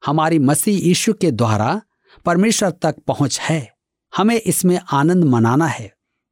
हमारी 0.06 0.40
मसीह 0.40 0.88
यीशु 0.88 1.14
के 1.14 1.32
द्वारा 1.32 1.82
परमेश्वर 2.26 2.70
तक 2.70 2.96
पहुँच 3.08 3.40
है। 3.40 3.77
हमें 4.16 4.36
इसमें 4.36 4.80
आनंद 4.92 5.24
मनाना 5.24 5.66
है। 5.66 5.92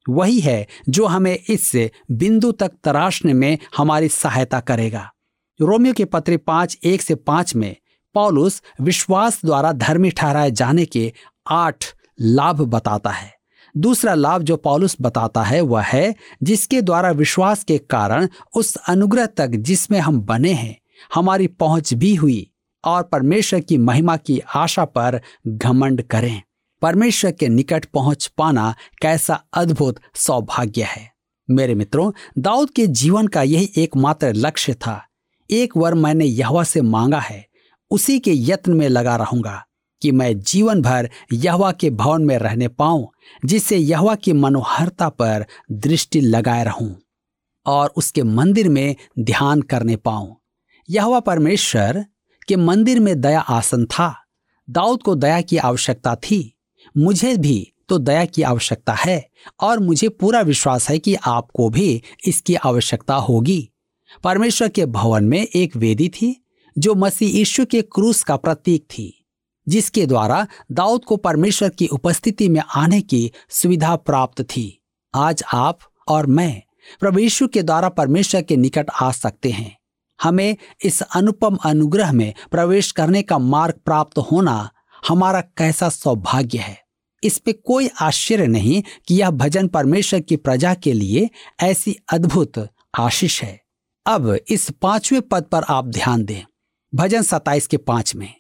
वही 0.10 0.40
है 0.40 0.68
जो 0.90 1.06
हमें 1.06 1.38
इस 1.50 1.72
बिंदु 2.12 2.52
तक 2.52 2.72
तराशने 2.84 3.34
में 3.34 3.58
हमारी 3.78 4.10
सहायता 4.10 4.60
करेगा। 4.60 5.12
रोमियो 5.62 5.94
के 5.94 6.06
पत्र 6.06 6.38
पाँच, 6.38 6.78
एक 6.84 7.02
से 7.02 7.16
पाँच 7.16 7.56
में 7.56 7.76
पॉलुस 8.14 8.62
विश्वास 8.82 9.42
द्वारा 9.46 9.72
धर्मी 9.72 10.10
ठहराए 10.10 10.52
जाने 10.52 10.86
के 10.86 11.14
आठ 11.48 11.86
लाभ 12.22 12.62
बताता 12.62 13.10
है। 13.10 13.34
दूसरा 13.78 14.14
लाभ 14.14 14.42
जो 14.42 14.58
पॉलुस 14.58 14.98
बताता 15.02 15.44
है 15.44 15.62
वह 15.62 15.82
है, 15.82 16.16
जिसके 16.44 16.82
द्वारा 16.82 17.12
विश्वास 17.12 17.64
के 17.64 17.78
कारण 17.78 18.28
उस 18.56 18.76
अनुग्रह 18.76 19.26
तक 19.26 19.48
जिसमें 19.48 20.00
हम 20.00 20.22
बने 20.22 20.54
हैं, 20.54 20.78
हमारी 21.14 21.48
पहुँच 21.48 21.94
भी 21.94 22.16
हुई 22.16 22.52
और 22.84 23.04
परमेश्वर 23.04 23.60
की 23.60 23.78
महिमा 23.78 24.18
की 24.18 24.42
आशा 24.56 24.86
पर 24.86 25.22
घमंड 25.48 26.02
करें। 26.02 26.42
परमेश्वर 26.82 27.32
के 27.32 27.48
निकट 27.48 27.86
पहुँच 27.86 28.26
पाना 28.38 28.74
कैसा 29.02 29.44
अद्भुत 29.54 30.00
सौभाग्य 30.16 30.84
है। 30.84 31.14
मेरे 31.50 31.76
मित्रों, 31.76 32.12
दाऊद 32.38 32.70
के 32.70 32.88
जीवन 32.88 33.28
का 33.28 33.42
यही 33.42 33.72
एकमात्र 33.78 34.34
लक्ष्य 34.34 34.74
था। 34.74 35.02
एक 35.50 35.78
वर 35.78 35.94
मैंने 35.94 36.26
यहवा 36.26 36.64
से 36.64 36.82
मांगा 36.82 37.20
है, 37.20 37.46
उसी 37.92 38.20
के 38.20 38.32
यत्न 38.34 38.74
में 38.74 38.88
लगा 38.90 39.16
रहूँगा 39.16 39.66
कि 40.02 40.12
मैं 40.12 40.40
जीवन 40.40 40.82
भर 40.82 41.10
यहवा 41.34 41.72
के 41.72 41.90
भवन 41.90 42.26
में 42.26 42.38
रहने 42.38 42.68
पाऊँ, 42.68 43.08
जिससे 43.46 43.78
यहवा 43.78 44.16
की 44.16 44.34
मनोहरता 44.34 45.10
पर 45.10 45.46
दृष्टि 45.72 46.22
लगाए 46.22 46.64
रहूँ 46.64 46.96
और 47.66 47.94
उसके 47.96 48.24
मंदिर 48.24 48.70
में 48.70 48.96
ध्यान 49.20 49.62
करने 49.62 49.96
पाऊँ। 49.96 50.36
यहवा 50.90 51.20
परमेश्वर 51.20 52.06
के 52.48 52.56
मंदिर 52.56 53.00
में 53.00 53.22
दया 53.22 53.40
आसन 53.40 53.86
था, 53.86 54.14
दाऊद 54.70 55.04
को 55.04 55.16
दया 55.16 55.42
की 55.42 55.58
आवश्यकता 55.58 56.16
थी। 56.16 56.55
मुझे 56.98 57.38
भी 57.38 57.74
तो 57.90 57.98
दया 57.98 58.26
की 58.26 58.42
आवश्यकता 58.42 58.94
है 58.94 59.30
और 59.60 59.80
मुझे 59.80 60.10
पूरा 60.10 60.42
विश्वास 60.42 60.90
है 60.90 61.00
कि 61.00 61.16
आपको 61.16 61.70
भी 61.70 62.04
इसकी 62.26 62.56
आवश्यकता 62.56 63.16
होगी। 63.16 63.70
परमेश्वर 64.24 64.70
के 64.70 64.86
भवन 64.86 65.24
में 65.24 65.48
एक 65.56 65.76
वेदी 65.76 66.10
थी, 66.10 66.46
जो 66.78 66.96
मसीह 66.96 67.38
यीशु 67.38 67.66
के 67.66 67.82
क्रूस 67.82 68.24
का 68.24 68.36
प्रतीक 68.36 68.84
थी, 68.84 69.26
जिसके 69.68 70.06
द्वारा 70.06 70.48
दाऊद 70.72 71.06
को 71.06 71.18
परमेश्वर 71.18 71.70
की 71.70 71.88
उपस्थिति 71.88 72.50
में 72.50 72.62
आने 72.76 73.02
की 73.02 73.32
सुविधा 73.50 73.96
प्राप्त 73.96 74.42
थी। 74.42 74.82
आज 75.16 75.44
आप 75.54 75.80
और 76.08 76.26
मैं 76.26 76.62
प्रभु 77.00 77.20
यीशु 77.20 77.48
के 77.48 77.64
द्वारा 77.64 77.90
परमेश्वर 77.90 78.42
के 78.42 78.56
निकट 78.56 78.90
आ 79.02 79.12
सकते 79.12 79.50
हैं। 79.50 79.78
हमें 80.24 80.58
इस 80.84 81.02
अनुपम 81.02 81.56
अनुग्रह 81.56 82.12
में 82.12 82.34
प्रवेश 82.52 82.92
करने 82.92 83.22
का 83.22 83.38
मार्ग 83.38 83.74
प्राप्त 83.86 84.18
होना 84.18 84.70
हमारा 85.08 85.42
कैसा 85.42 85.90
सौभाग्य 85.90 86.58
है। 86.58 86.85
इस 87.26 87.38
पे 87.38 87.54
कोई 87.54 87.90
आश्चर्य 88.02 88.48
नहीं 88.48 88.82
कि 89.08 89.16
यह 89.16 89.30
भजन 89.32 89.68
परमेश्वर 89.68 90.20
की 90.20 90.36
प्रजा 90.36 90.74
के 90.74 90.94
लिए 90.94 91.30
ऐसी 91.64 91.96
अद्भुत 92.14 92.68
आशीष 93.00 93.44
है। 93.44 93.60
अब 94.06 94.38
इस 94.50 94.70
पाँचवें 94.72 95.22
पद 95.22 95.44
पर 95.44 95.64
आप 95.64 95.86
ध्यान 95.86 96.26
दें। 96.26 96.42
भजन 96.94 97.22
सताइस 97.22 97.68
के 97.68 97.78
पाँच 97.78 98.16
में, 98.16 98.34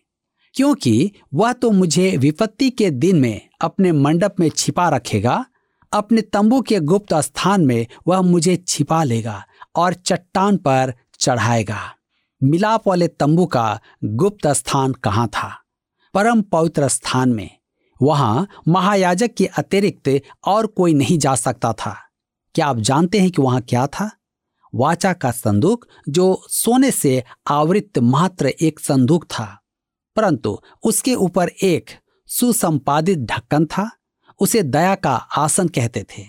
क्योंकि 0.55 1.11
वह 1.33 1.53
तो 1.53 1.71
मुझे 1.71 2.15
विपत्ति 2.17 2.69
के 2.69 2.89
दिन 2.89 3.19
में 3.19 3.49
अपने 3.61 3.91
मंडप 3.91 4.35
में 4.39 4.49
छिपा 4.49 4.89
रखेगा, 4.89 5.45
अपने 5.91 6.21
तंबू 6.21 6.61
के 6.61 6.79
गुप्त 6.79 7.13
स्थान 7.13 7.65
में 7.65 7.85
वह 8.07 8.21
मुझे 8.21 8.55
छिपा 8.57 9.03
लेगा 9.03 9.43
और 9.75 9.93
चट्टान 9.93 10.57
पर 10.57 10.93
चढ़ाएगा। 11.19 11.79
मिलाप 12.41 12.87
वाले 12.87 13.07
तंबू 13.07 13.45
का 13.45 13.79
गुप्त 14.03 14.47
स्थान 14.47 14.93
कहाँ 14.93 15.27
था? 15.27 15.51
परम 16.13 16.41
पवित्र 16.41 16.87
स्थान 16.87 17.29
में 17.29 17.49
वहाँ 18.01 18.47
महायाजक 18.67 19.33
के 19.33 19.45
अतिरिक्त 19.45 20.21
और 20.47 20.67
कोई 20.67 20.93
नहीं 20.93 21.17
जा 21.17 21.35
सकता 21.35 21.73
था। 21.73 21.97
क्या 22.55 22.67
आप 22.67 22.77
जानते 22.77 23.19
हैं 23.19 23.31
कि 23.31 23.41
वहाँ 23.41 23.61
क्या 23.61 23.87
था? 23.87 24.11
वाचा 24.75 25.13
का 25.13 25.31
संदूक, 25.31 25.87
जो 26.09 26.43
सोने 26.49 26.91
से 26.91 27.23
आवृत 27.47 27.99
मात्र 27.99 28.47
एक 28.47 28.79
संदूक 28.79 29.23
था, 29.23 29.61
परंतु 30.15 30.59
उसके 30.83 31.15
ऊपर 31.15 31.47
एक 31.47 31.89
सुसंपादित 32.27 33.17
ढक्कन 33.17 33.65
था, 33.65 33.91
उसे 34.39 34.63
दया 34.63 34.95
का 34.95 35.15
आसन 35.15 35.67
कहते 35.67 36.03
थे, 36.03 36.23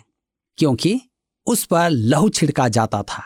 क्योंकि 0.57 1.01
उस 1.47 1.65
पर 1.65 1.91
लहू 1.91 2.29
छिड़का 2.29 2.69
जाता 2.69 3.03
था। 3.03 3.23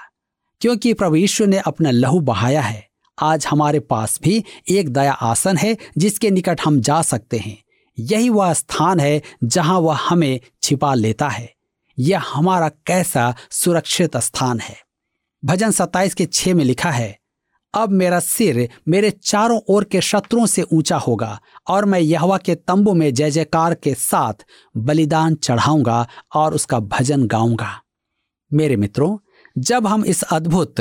क्योंकि 0.60 0.94
प्रभु 0.94 1.16
ईश्वर 1.16 1.46
ने 1.46 1.58
अपना 1.58 1.90
लहू 1.90 2.20
बहाया 2.20 2.60
है, 2.60 2.88
आज 3.18 3.46
हमारे 3.46 3.80
पास 3.80 4.20
भी 4.22 4.44
एक 4.68 4.92
दया 4.92 5.12
आसन 5.12 5.56
है 5.56 5.76
जिसके 5.98 6.30
निकट 6.30 6.60
हम 6.64 6.80
जा 6.80 7.02
सकते 7.02 7.38
हैं। 7.38 7.62
यही 7.98 8.28
वह 8.28 8.52
स्थान 8.52 9.00
है 9.00 9.20
जहाँ 9.44 9.78
वह 9.78 9.98
हमें 10.00 10.40
छिपा 10.62 10.94
लेता 10.94 11.28
है। 11.28 11.52
यह 11.98 12.22
हमारा 12.26 12.68
कैसा 12.86 13.34
सुरक्षित 13.50 14.16
स्थान 14.16 14.60
है। 14.60 14.76
भजन 15.42 15.70
सत्ताईस 15.70 16.14
के 16.14 16.26
छह 16.26 16.54
में 16.54 16.64
लिखा 16.64 16.90
है, 16.90 17.18
अब 17.74 17.90
मेरा 17.90 18.18
सिर 18.20 18.68
मेरे 18.88 19.10
चारों 19.10 19.60
ओर 19.68 19.84
के 19.84 20.00
शत्रुओं 20.00 20.46
से 20.46 20.62
ऊँचा 20.62 20.96
होगा 20.96 21.40
और 21.68 21.84
मैं 21.84 22.00
यहवा 22.00 22.38
के 22.38 22.54
तंबू 22.54 22.94
में 22.94 23.12
जय 23.14 23.30
जयकार 23.30 23.74
के 23.74 23.94
साथ 23.94 24.44
बलिदान 24.76 25.34
चढ़ाऊँगा 25.34 26.06
और 26.34 26.54
उसका 26.54 26.80
भजन 26.80 27.26
गाऊँगा। 27.26 27.70
मेरे 28.50 28.76
मित्रों, 28.76 29.16
जब 29.56 29.86
हम 29.86 30.04
इस 30.04 30.22
अद्भुत 30.22 30.80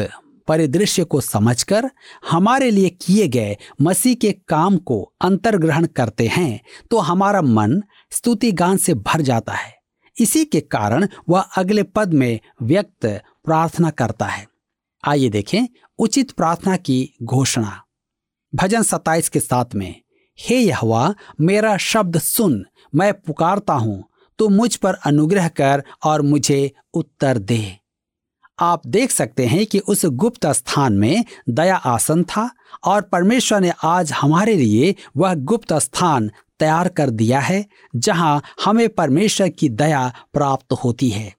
परिदृश्य 0.50 1.04
को 1.04 1.22
समझकर 1.22 1.90
हमारे 2.30 2.70
लिए 2.72 2.90
किए 3.02 3.28
गए 3.28 3.58
मसीह 3.82 4.16
के 4.16 4.32
काम 4.48 4.78
को 4.80 5.02
अंतर्ग्रहण 5.22 5.86
करते 5.88 6.28
हैं 6.28 6.60
तो 6.92 7.00
हमारा 7.00 7.42
मन 7.42 7.82
स्तुति 8.12 8.52
गान 8.54 8.78
से 8.78 8.94
भर 8.94 9.22
जाता 9.22 9.54
है। 9.54 9.74
इसी 10.18 10.44
के 10.46 10.62
कारण 10.62 11.08
वह 11.30 11.42
अगले 11.58 11.84
पद 11.86 12.14
में 12.14 12.40
व्यक्त 12.62 13.06
प्रार्थना 13.46 13.90
करता 13.92 14.26
है। 14.26 14.48
आइए 15.04 15.30
देखें 15.30 15.68
उचित 16.00 16.32
प्रार्थना 16.32 16.76
की 16.78 17.16
घोषणा। 17.24 17.82
भजन 18.54 18.84
सत्ताईस 18.84 19.30
के 19.30 19.40
साथ 19.40 19.76
में, 19.76 20.02
हे 20.40 20.58
यहवा, 20.58 21.14
मेरा 21.42 21.76
शब्द 21.78 22.18
सुन, 22.20 22.64
मैं 22.94 23.14
पुकारता 23.16 23.74
हूँ 23.76 24.04
तो 24.40 24.48
मुझ 24.50 24.76
पर 24.76 24.94
अनुग्रह 25.06 25.48
कर 25.52 25.84
और 26.06 26.22
मुझे 26.22 26.72
उत्तर 26.94 27.38
दे। 27.40 27.78
आप 28.60 28.88
देख 28.88 29.12
सकते 29.12 29.46
हैं 29.46 29.66
कि 29.66 29.80
उस 29.80 30.06
गुप्त 30.06 30.46
स्थान 30.48 30.94
में 30.94 31.26
दया 31.50 31.76
आसन 31.76 32.24
था 32.24 32.50
और 32.84 33.02
परमेश्वर 33.02 33.62
ने 33.62 33.72
आज 33.84 34.12
हमारे 34.12 34.56
लिए 34.56 34.96
वह 35.18 35.34
गुप्त 35.34 35.74
स्थान 35.74 36.32
तैयार 36.60 36.88
कर 36.88 37.10
दिया 37.10 37.40
है, 37.40 37.66
जहाँ 37.96 38.42
हमें 38.66 38.88
परमेश्वर 38.90 39.50
की 39.50 39.70
दया 39.70 40.14
प्राप्त 40.34 40.74
होती 40.74 41.10
है। 41.10 41.34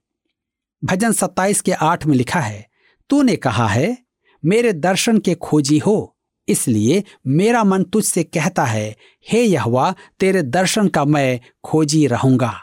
भजन 0.83 1.11
सत्ताईस 1.11 1.61
के 1.61 1.71
आठ 1.71 2.05
में 2.05 2.15
लिखा 2.15 2.39
है, 2.39 2.65
तूने 3.09 3.35
कहा 3.35 3.67
है, 3.67 3.97
मेरे 4.43 4.73
दर्शन 4.73 5.17
के 5.17 5.35
खोजी 5.35 5.77
हो, 5.77 6.15
इसलिए 6.47 7.03
मेरा 7.27 7.63
मन 7.63 7.83
तुझसे 7.83 8.23
कहता 8.23 8.63
है, 8.65 8.95
हे 9.31 9.43
यहवा, 9.43 9.93
तेरे 10.19 10.41
दर्शन 10.41 10.87
का 10.87 11.05
मैं 11.05 11.39
खोजी 11.63 12.05
रहूँगा। 12.07 12.53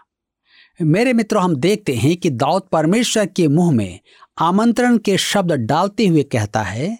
मेरे 0.83 1.13
मित्रों, 1.13 1.43
हम 1.43 1.55
देखते 1.57 1.95
हैं 1.95 2.17
कि 2.17 2.31
दाऊद 2.31 2.63
परमेश्वर 2.63 3.27
के 3.27 3.47
मुँह 3.49 3.71
में 3.73 4.01
आमंत्रण 4.39 4.99
के 4.99 5.17
शब्द 5.19 5.53
डालते 5.53 6.07
हुए 6.07 6.23
कहता 6.23 6.63
है, 6.63 6.99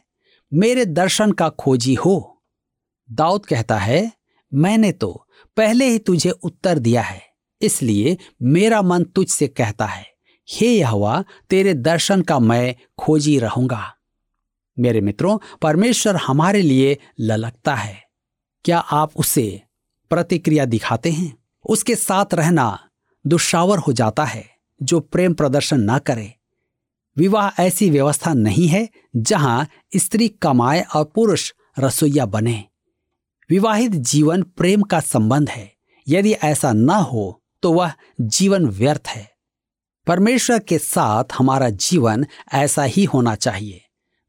मेरे 0.53 0.85
दर्शन 0.85 1.33
का 1.33 1.49
खोजी 1.49 1.95
हो। 1.95 2.45
दाऊद 3.09 3.45
कहता 3.47 3.77
है, 3.77 4.13
मैंने 4.53 4.91
तो 4.93 5.27
पहले 5.57 5.89
ही 5.89 5.99
तुझे 5.99 6.31
उत्तर 6.31 6.79
दिया 6.79 7.03
है, 7.03 7.21
इसलिए 7.61 8.17
मेरा 8.43 8.81
मन 8.83 9.05
तुझसे 9.05 9.49
कहता 9.49 9.87
है, 9.87 10.05
हे 10.49 10.69
यहवा, 10.69 11.25
तेरे 11.51 11.75
दर्शन 11.75 12.23
का 12.23 12.39
मैं 12.39 12.75
खोजी 12.99 13.39
रहूँगा। 13.39 13.83
मेरे 14.77 15.01
मित्रों, 15.01 15.39
परमेश्वर 15.63 16.17
हमारे 16.17 16.63
लिए 16.63 16.97
ललकता 17.21 17.75
है। 17.75 17.97
क्या 18.65 18.79
आप 18.79 19.17
उसे 19.17 19.63
प्रतिक्रिया 20.11 20.65
दिखाते 20.65 21.11
हैं? 21.11 21.33
उसके 21.65 21.95
साथ 21.95 22.35
रहना 22.35 22.79
दुशावर 23.25 23.79
हो 23.79 23.93
जाता 23.93 24.25
है, 24.25 24.45
जो 24.81 25.01
प्रेम 25.01 25.35
प्रदर्शन 25.35 25.81
ना 25.81 25.99
करे। 25.99 26.33
विवाह 27.19 27.63
ऐसी 27.63 27.91
व्यवस्था 27.91 28.33
नहीं 28.35 28.69
है 28.69 28.89
जहाँ 29.17 29.67
स्त्री 29.97 30.29
कमाए 30.29 30.81
और 30.95 31.05
पुरुष 31.05 31.53
रसोईया 31.79 32.27
बने। 32.27 32.65
विवाहित 33.51 33.93
जीवन 33.93 34.43
प्रेम 34.43 34.83
का 34.83 35.01
संबंध 35.01 35.49
है। 35.49 35.73
यदि 36.09 36.33
ऐसा 36.33 36.73
न 36.73 36.91
हो 36.91 37.43
तो 37.63 37.73
वह 37.73 37.93
जीवन 38.21 38.67
व्यर्थ 38.67 39.09
है। 39.09 39.31
परमेश्वर 40.07 40.59
के 40.59 40.79
साथ 40.79 41.25
हमारा 41.39 41.69
जीवन 41.69 42.27
ऐसा 42.53 42.83
ही 42.83 43.05
होना 43.05 43.35
चाहिए। 43.35 43.85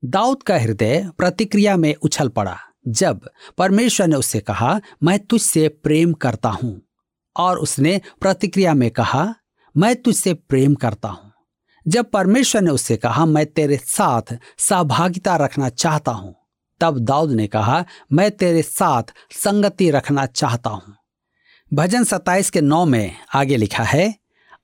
दाऊद 0.05 0.43
का 0.43 0.57
हृदय 0.57 1.09
प्रतिक्रिया 1.17 1.77
में 1.77 1.95
उछल 1.95 2.27
पड़ा, 2.27 2.57
जब 2.87 3.29
परमेश्वर 3.57 4.07
ने 4.07 4.15
उससे 4.15 4.39
कहा, 4.39 4.81
मैं 5.03 5.19
तुझसे 5.19 5.67
प्रेम 5.67 6.13
करता 6.13 6.49
हूँ। 6.49 6.81
और 7.37 7.59
उसने 7.59 8.01
प्रतिक्रिया 8.21 8.73
में 8.73 8.91
कहा, 8.91 9.35
मैं 9.77 9.95
तुझसे 9.95 10.33
प्रेम 10.33 10.75
करता 10.75 11.09
हूँ। 11.09 11.28
जब 11.87 12.09
परमेश्वर 12.09 12.61
ने 12.61 12.71
उससे 12.71 12.97
कहा, 12.97 13.25
मैं 13.25 13.45
तेरे 13.45 13.77
साथ 13.77 14.37
सहभागिता 14.57 15.35
रखना 15.35 15.69
चाहता 15.69 16.11
हूँ, 16.11 16.35
तब 16.81 16.99
दाऊद 16.99 17.31
ने 17.31 17.47
कहा, 17.47 17.85
मैं 18.13 18.31
तेरे 18.31 18.61
साथ 18.61 19.03
संगति 19.31 19.91
रखना 19.91 20.25
चाहता 20.25 20.69
हूँ। 20.69 20.95
भजन 21.73 22.03
सत्ताईस 22.03 22.49
के 22.49 22.61
नौ 22.61 22.85
में 22.85 23.15
आगे 23.35 23.57
लिखा 23.57 23.83
है, 23.83 24.15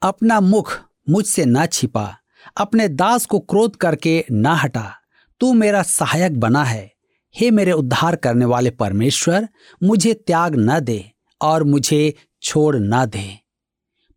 अपना 0.02 0.40
मुख 0.40 0.80
मुझसे 1.10 1.46
न 1.46 1.66
छिपा, 1.66 2.18
अपने 2.58 2.88
दास 2.88 3.26
को 3.26 3.40
क्रोध 3.40 3.76
करके 3.76 4.26
ना 4.32 4.56
हटा। 4.56 4.92
तू 5.40 5.54
मेरा 5.54 5.82
सहायक 5.82 6.40
बना 6.40 6.64
है। 6.64 6.92
हे 7.36 7.52
मेरे 7.52 7.72
उद्धार 7.72 8.16
करने 8.16 8.46
वाले 8.46 8.70
परमेश्वर, 8.70 9.48
मुझे 9.84 10.14
त्याग 10.14 10.56
न 10.56 10.80
दे 10.80 11.12
और 11.42 11.64
मुझे 11.64 12.14
छोड़ 12.42 12.76
न 12.76 13.06
दे। 13.06 13.45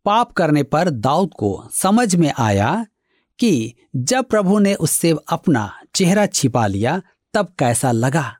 पाप 0.09 0.31
करने 0.31 0.63
पर 0.63 0.89
दाऊद 0.89 1.31
को 1.37 1.69
समझ 1.73 2.15
में 2.15 2.33
आया 2.39 2.85
कि 3.39 3.75
जब 3.95 4.25
प्रभु 4.25 4.59
ने 4.59 4.73
उससे 4.73 5.15
अपना 5.29 5.79
चेहरा 5.95 6.25
छिपा 6.25 6.67
लिया, 6.67 7.01
तब 7.33 7.55
कैसा 7.59 7.91
लगा। 7.91 8.35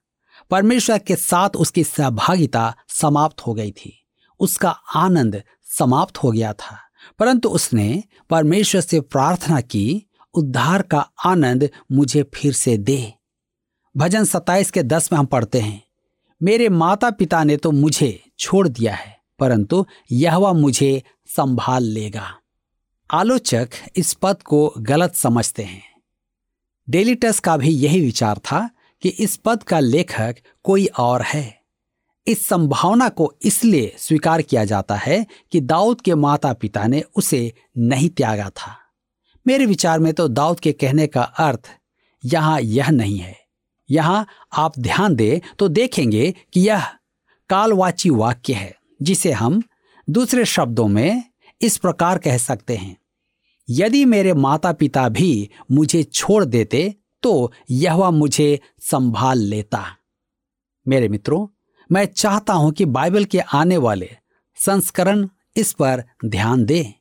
परमेश्वर 0.49 0.97
के 0.97 1.15
साथ 1.15 1.49
उसकी 1.49 1.83
सहभागिता 1.83 2.75
समाप्त 2.87 3.41
हो 3.41 3.53
गई 3.53 3.71
थी। 3.71 4.05
उसका 4.39 4.69
आनंद 4.95 5.43
समाप्त 5.63 6.17
हो 6.17 6.31
गया 6.31 6.53
था। 6.53 6.79
परंतु 7.19 7.49
उसने 7.49 8.03
परमेश्वर 8.29 8.81
से 8.81 9.01
प्रार्थना 9.01 9.61
की, 9.61 10.05
उद्धार 10.33 10.81
का 10.81 11.09
आनंद 11.25 11.69
मुझे 11.91 12.23
फिर 12.23 12.53
से 12.53 12.77
दे। 12.77 13.13
भजन 13.97 14.23
सत्ताईस 14.23 14.71
के 14.71 14.83
दस 14.83 15.11
में 15.11 15.19
हम 15.19 15.25
पढ़ते 15.25 15.59
हैं, 15.59 15.83
मेरे 16.43 16.69
माता 16.69 17.09
पिता 17.09 17.43
ने 17.43 17.57
तो 17.57 17.71
मुझे 17.71 18.23
छोड़ 18.39 18.67
दिया 18.67 18.95
है 18.95 19.18
परंतु 19.39 19.85
यह 20.11 20.39
मुझे 20.39 21.03
संभाल 21.27 21.83
लेगा। 21.83 22.35
आलोचक 23.09 23.69
इस 23.95 24.13
पद 24.13 24.43
को 24.43 24.73
गलत 24.77 25.15
समझते 25.15 25.63
हैं। 25.63 25.83
डेलीटस 26.89 27.39
का 27.39 27.57
भी 27.57 27.69
यही 27.69 28.01
विचार 28.01 28.37
था 28.37 28.69
कि 29.01 29.09
इस 29.09 29.35
पद 29.37 29.63
का 29.63 29.79
लेखक 29.79 30.35
कोई 30.63 30.85
और 30.85 31.21
है। 31.21 31.61
इस 32.27 32.47
संभावना 32.47 33.09
को 33.09 33.33
इसलिए 33.43 33.95
स्वीकार 33.97 34.41
किया 34.41 34.65
जाता 34.65 34.95
है 34.95 35.25
कि 35.51 35.61
दाऊद 35.61 36.01
के 36.01 36.15
माता 36.15 36.53
पिता 36.53 36.87
ने 36.87 37.03
उसे 37.15 37.53
नहीं 37.77 38.09
त्यागा 38.09 38.49
था। 38.49 38.75
मेरे 39.47 39.65
विचार 39.65 39.99
में 39.99 40.13
तो 40.13 40.27
दाऊद 40.27 40.59
के 40.59 40.71
कहने 40.71 41.07
का 41.07 41.21
अर्थ 41.21 41.69
यहाँ 42.25 42.61
यह 42.61 42.89
नहीं 42.89 43.17
है। 43.17 43.39
यहाँ 43.89 44.27
आप 44.53 44.79
ध्यान 44.79 45.15
दें 45.15 45.39
तो 45.59 45.67
देखेंगे 45.67 46.33
कि 46.53 46.61
यह 46.61 46.85
कालवाची 47.49 48.09
वाक्य 48.09 48.53
है। 48.53 48.78
जिसे 48.99 49.31
हम 49.31 49.61
दूसरे 50.07 50.45
शब्दों 50.45 50.87
में 50.87 51.23
इस 51.61 51.77
प्रकार 51.77 52.17
कह 52.17 52.37
सकते 52.37 52.75
हैं। 52.77 52.95
यदि 53.67 54.03
मेरे 54.05 54.33
माता 54.33 54.71
पिता 54.73 55.07
भी 55.09 55.49
मुझे 55.71 56.03
छोड़ 56.03 56.43
देते 56.45 56.95
तो 57.23 57.51
यह 57.69 58.09
मुझे 58.09 58.59
संभाल 58.81 59.39
लेता। 59.39 59.85
मेरे 60.85 61.07
मित्रों, 61.07 61.47
मैं 61.89 62.05
चाहता 62.05 62.53
हूँ 62.53 62.71
कि 62.71 62.85
बाइबल 62.85 63.25
के 63.25 63.39
आने 63.39 63.77
वाले 63.77 64.09
संस्करण 64.57 65.27
इस 65.55 65.73
पर 65.73 66.03
ध्यान 66.25 66.65
दें। 66.65 66.93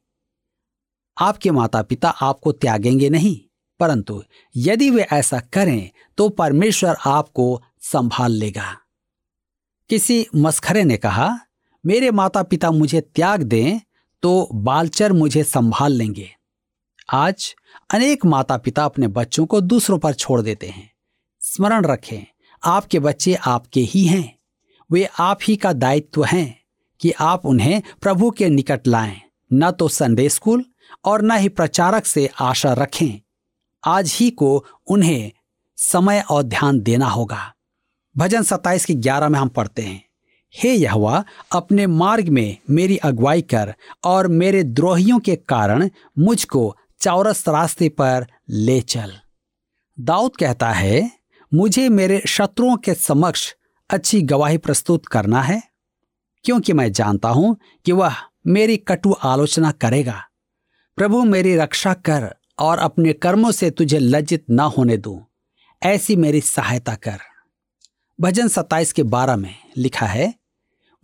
आपके 1.16 1.50
माता 1.50 1.82
पिता 1.82 2.08
आपको 2.10 2.52
त्यागेंगे 2.52 3.08
नहीं, 3.10 3.36
परंतु 3.80 4.22
यदि 4.54 4.90
वे 4.90 5.06
ऐसा 5.12 5.40
करें 5.52 5.90
तो 6.18 6.28
परमेश्वर 6.28 6.96
आपको 7.06 7.62
संभाल 7.82 8.32
लेगा। 8.32 8.76
किसी 9.90 10.26
मस्खरे 10.36 10.84
ने 10.84 10.96
कहा 10.96 11.28
मेरे 11.86 12.10
माता 12.10 12.42
पिता 12.42 12.70
मुझे 12.70 13.00
त्याग 13.00 13.42
दें 13.42 13.80
तो 14.22 14.48
बालचर 14.54 15.12
मुझे 15.12 15.44
संभाल 15.44 15.92
लेंगे। 15.92 16.30
आज 17.12 17.54
अनेक 17.94 18.24
माता 18.26 18.56
पिता 18.56 18.84
अपने 18.84 19.08
बच्चों 19.08 19.46
को 19.46 19.60
दूसरों 19.60 19.98
पर 19.98 20.14
छोड़ 20.14 20.40
देते 20.42 20.66
हैं। 20.66 20.90
स्मरण 21.40 21.84
रखें, 21.84 22.26
आपके 22.62 22.98
बच्चे 22.98 23.34
आपके 23.34 23.80
ही 23.80 24.04
हैं। 24.04 24.38
वे 24.90 25.08
आप 25.18 25.38
ही 25.42 25.56
का 25.56 25.72
दायित्व 25.72 26.24
हैं 26.24 26.62
कि 27.00 27.10
आप 27.10 27.46
उन्हें 27.46 27.82
प्रभु 28.02 28.30
के 28.30 28.48
निकट 28.48 28.86
लाएँ। 28.86 29.20
न 29.52 29.70
तो 29.70 29.88
संडे 29.88 30.28
स्कूल 30.28 30.64
और 31.04 31.22
न 31.22 31.36
ही 31.36 31.48
प्रचारक 31.48 32.06
से 32.06 32.28
आशा 32.40 32.72
रखें। 32.72 33.20
आज 33.84 34.16
ही 34.16 34.30
को 34.30 34.64
उन्हें 34.86 35.32
समय 35.76 36.24
और 36.30 36.42
ध्यान 36.42 36.80
देना 36.80 37.06
होगा। 37.06 37.54
भजन 38.16 38.42
सत्ताईस 38.42 38.84
की 38.84 38.94
ग्यारह 38.94 39.28
में 39.28 39.38
हम 39.38 39.48
पढ़ते 39.48 39.82
हैं। 39.82 40.07
हे 40.54 40.72
यहवा, 40.74 41.24
अपने 41.52 41.86
मार्ग 41.86 42.28
में 42.28 42.56
मेरी 42.70 42.96
अगुवाई 42.96 43.42
कर 43.42 43.74
और 44.04 44.28
मेरे 44.28 44.62
द्रोहियों 44.62 45.18
के 45.18 45.36
कारण 45.36 45.88
मुझको 46.18 46.76
चौरस 47.00 47.44
रास्ते 47.48 47.88
पर 47.88 48.26
ले 48.48 48.80
चल। 48.80 49.12
दाऊद 49.98 50.36
कहता 50.36 50.70
है, 50.70 51.10
मुझे 51.52 51.88
मेरे 51.88 52.20
शत्रुओं 52.26 52.76
के 52.76 52.94
समक्ष 52.94 53.52
अच्छी 53.90 54.20
गवाही 54.22 54.58
प्रस्तुत 54.58 55.06
करना 55.06 55.42
है, 55.42 55.62
क्योंकि 56.44 56.72
मैं 56.72 56.90
जानता 56.92 57.28
हूँ 57.28 57.56
कि 57.86 57.92
वह 57.92 58.16
मेरी 58.46 58.76
कटु 58.78 59.12
आलोचना 59.22 59.70
करेगा। 59.72 60.22
प्रभु 60.98 61.22
मेरी 61.24 61.54
रक्षा 61.56 61.94
कर 61.94 62.28
और 62.58 62.78
अपने 62.78 63.12
कर्मों 63.12 63.50
से 63.52 63.70
तुझे 63.70 63.98
लज्जित 63.98 64.44
ना 64.50 64.64
होने 64.68 64.96
दूँ, 64.96 65.20
ऐसी 65.82 66.16
मेरी 66.16 66.40
सहायता 66.40 66.94
कर। 66.94 67.18
भजन 68.18 68.48
सत्ताईस 68.48 68.92
के 68.92 69.02
बारह 69.04 69.36
में 69.36 69.54
लिखा 69.76 70.06
है 70.06 70.32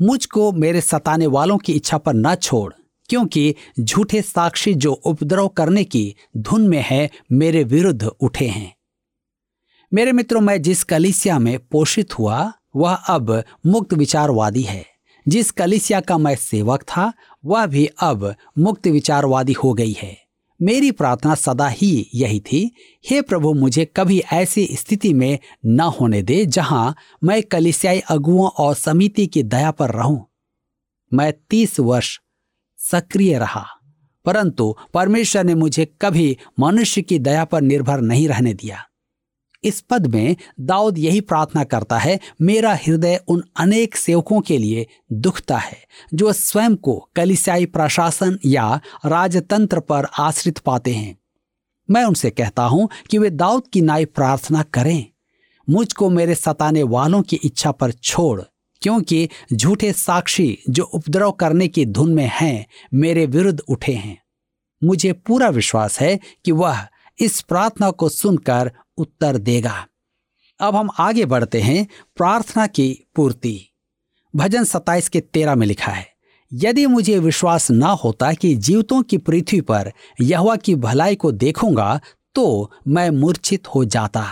मुझको 0.03 0.53
मेरे 0.53 0.81
सताने 0.81 1.27
वालों 1.27 1.59
की 1.59 1.73
इच्छा 1.73 1.99
पर 1.99 2.15
न 2.15 2.35
छोड़, 2.35 2.75
क्योंकि 3.09 3.55
झूठे 3.81 4.23
साक्षी 4.23 4.75
जो 4.75 4.93
उपद्रव 4.93 5.49
करने 5.49 5.85
की 5.85 6.17
धुन 6.37 6.69
में 6.69 6.85
है, 6.87 7.11
मेरे 7.33 7.65
विरुद्ध 7.65 8.05
उठे 8.05 8.47
हैं। 8.47 8.77
मेरे 9.95 10.13
मित्रों, 10.13 10.41
मैं 10.41 10.63
जिस 10.63 10.85
कलिसिया 10.85 11.39
में 11.39 11.59
पोषित 11.59 12.19
हुआ, 12.19 12.53
वह 12.77 12.95
अब 12.95 13.45
मुक्त 13.67 13.95
विचारवादी 13.95 14.63
है। 14.63 14.87
जिस 15.29 15.51
कलिसिया 15.51 16.01
का 16.01 16.19
मैं 16.19 16.37
सेवक 16.37 16.83
था, 16.83 17.13
वह 17.45 17.67
भी 17.67 17.87
अब 17.87 18.35
मुक्त 18.59 18.87
विचारवादी 18.87 19.53
हो 19.53 19.75
गई 19.75 19.93
है। 19.93 20.24
मेरी 20.65 20.91
प्रार्थना 20.91 21.35
सदा 21.35 21.67
ही 21.69 22.11
यही 22.15 22.41
थी। 22.43 22.71
हे 23.05 23.21
प्रभु, 23.23 23.53
मुझे 23.55 23.85
कभी 23.97 24.19
ऐसी 24.33 24.67
स्थिति 24.73 25.13
में 25.15 25.39
न 25.67 25.81
होने 25.81 26.23
दे 26.23 26.45
जहाँ 26.47 26.95
मैं 27.25 27.43
कलिसियाई 27.43 28.01
अगुओं 28.01 28.49
और 28.49 28.75
समिति 28.75 29.27
की 29.27 29.43
दया 29.45 29.71
पर 29.71 29.91
रहूँ। 29.91 30.25
मैं 31.13 31.33
तीस 31.51 31.79
वर्ष 31.81 32.19
सक्रिय 32.79 33.39
रहा, 33.39 33.65
परंतु 34.27 34.75
परमेश्वर 34.95 35.45
ने 35.45 35.55
मुझे 35.55 35.85
कभी 36.03 36.37
मनुष्य 36.61 37.03
की 37.03 37.19
दया 37.19 37.45
पर 37.45 37.61
निर्भर 37.63 38.01
नहीं 38.01 38.29
रहने 38.29 38.55
दिया। 38.55 38.85
इस 39.65 39.81
पद 39.81 40.07
में 40.07 40.37
दाऊद 40.61 40.99
यही 40.99 41.21
प्रार्थना 41.21 41.65
करता 41.65 41.99
है, 41.99 42.19
मेरा 42.43 42.75
हृदय 42.75 43.21
उन 43.29 43.43
अनेक 43.57 43.97
सेवकों 43.97 44.41
के 44.41 44.59
लिए 44.59 44.87
दुखता 45.13 45.57
है, 45.57 45.77
जो 46.15 46.33
स्वयं 46.33 46.77
को 46.77 47.09
कलिसियाई 47.17 47.67
प्रशासन 47.67 48.39
या 48.45 48.81
राजतंत्र 49.07 49.81
पर 49.81 50.07
आश्रित 50.19 50.59
पाते 50.59 50.95
हैं। 50.95 51.17
मैं 51.91 52.05
उनसे 52.05 52.31
कहता 52.31 52.63
हूँ 52.63 52.89
कि 53.11 53.19
वे 53.19 53.31
दाऊद 53.31 53.63
की 53.73 53.81
नाई 53.81 54.05
प्रार्थना 54.05 54.63
करें। 54.63 55.07
मुझको 55.69 56.11
मेरे 56.11 56.35
सताने 56.35 56.83
वालों 56.83 57.23
की 57.23 57.37
इच्छा 57.37 57.71
पर 57.71 57.93
छोड़, 57.93 58.43
क्योंकि 58.83 59.29
झूठे 59.53 59.93
साक्षी 59.93 60.59
जो 60.71 60.85
उपद्रव 60.85 61.31
करने 61.31 61.69
की 61.69 61.85
धुन 61.87 62.15
में 62.15 62.31
हैं, 62.33 62.67
मेरे 62.95 63.27
विरुद्ध 63.27 63.61
उठे 63.61 63.93
हैं। 63.93 64.19
मुझे 64.83 65.13
पूरा 65.13 65.49
विश्वास 65.49 66.01
है 66.01 66.19
कि 66.45 66.53
वह 66.53 66.87
इस 67.19 67.41
प्रार्थना 67.43 67.91
को 67.91 68.09
सुनकर 68.09 68.71
उत्तर 68.97 69.37
देगा। 69.39 69.87
अब 70.61 70.77
हम 70.77 70.91
आगे 70.99 71.25
बढ़ते 71.27 71.61
हैं 71.61 71.87
प्रार्थना 72.17 72.67
की 72.67 72.89
पूर्ति। 73.17 73.61
भजन 74.35 74.65
सत्ताईस 74.65 75.09
के 75.09 75.21
तेरह 75.21 75.55
में 75.55 75.67
लिखा 75.67 75.93
है, 75.93 76.07
यदि 76.53 76.87
मुझे 76.87 77.19
विश्वास 77.19 77.71
ना 77.71 77.89
होता 77.95 78.33
कि 78.33 78.55
जीवतों 78.57 79.03
की 79.03 79.19
पृथ्वी 79.19 79.61
पर 79.61 79.93
यहवा 80.21 80.57
की 80.57 80.75
भलाई 80.77 81.17
को 81.17 81.33
देखूँगा 81.33 82.01
तो 82.35 82.73
मैं 82.89 83.09
मूर्छित 83.11 83.67
हो 83.67 83.85
जाता। 83.85 84.27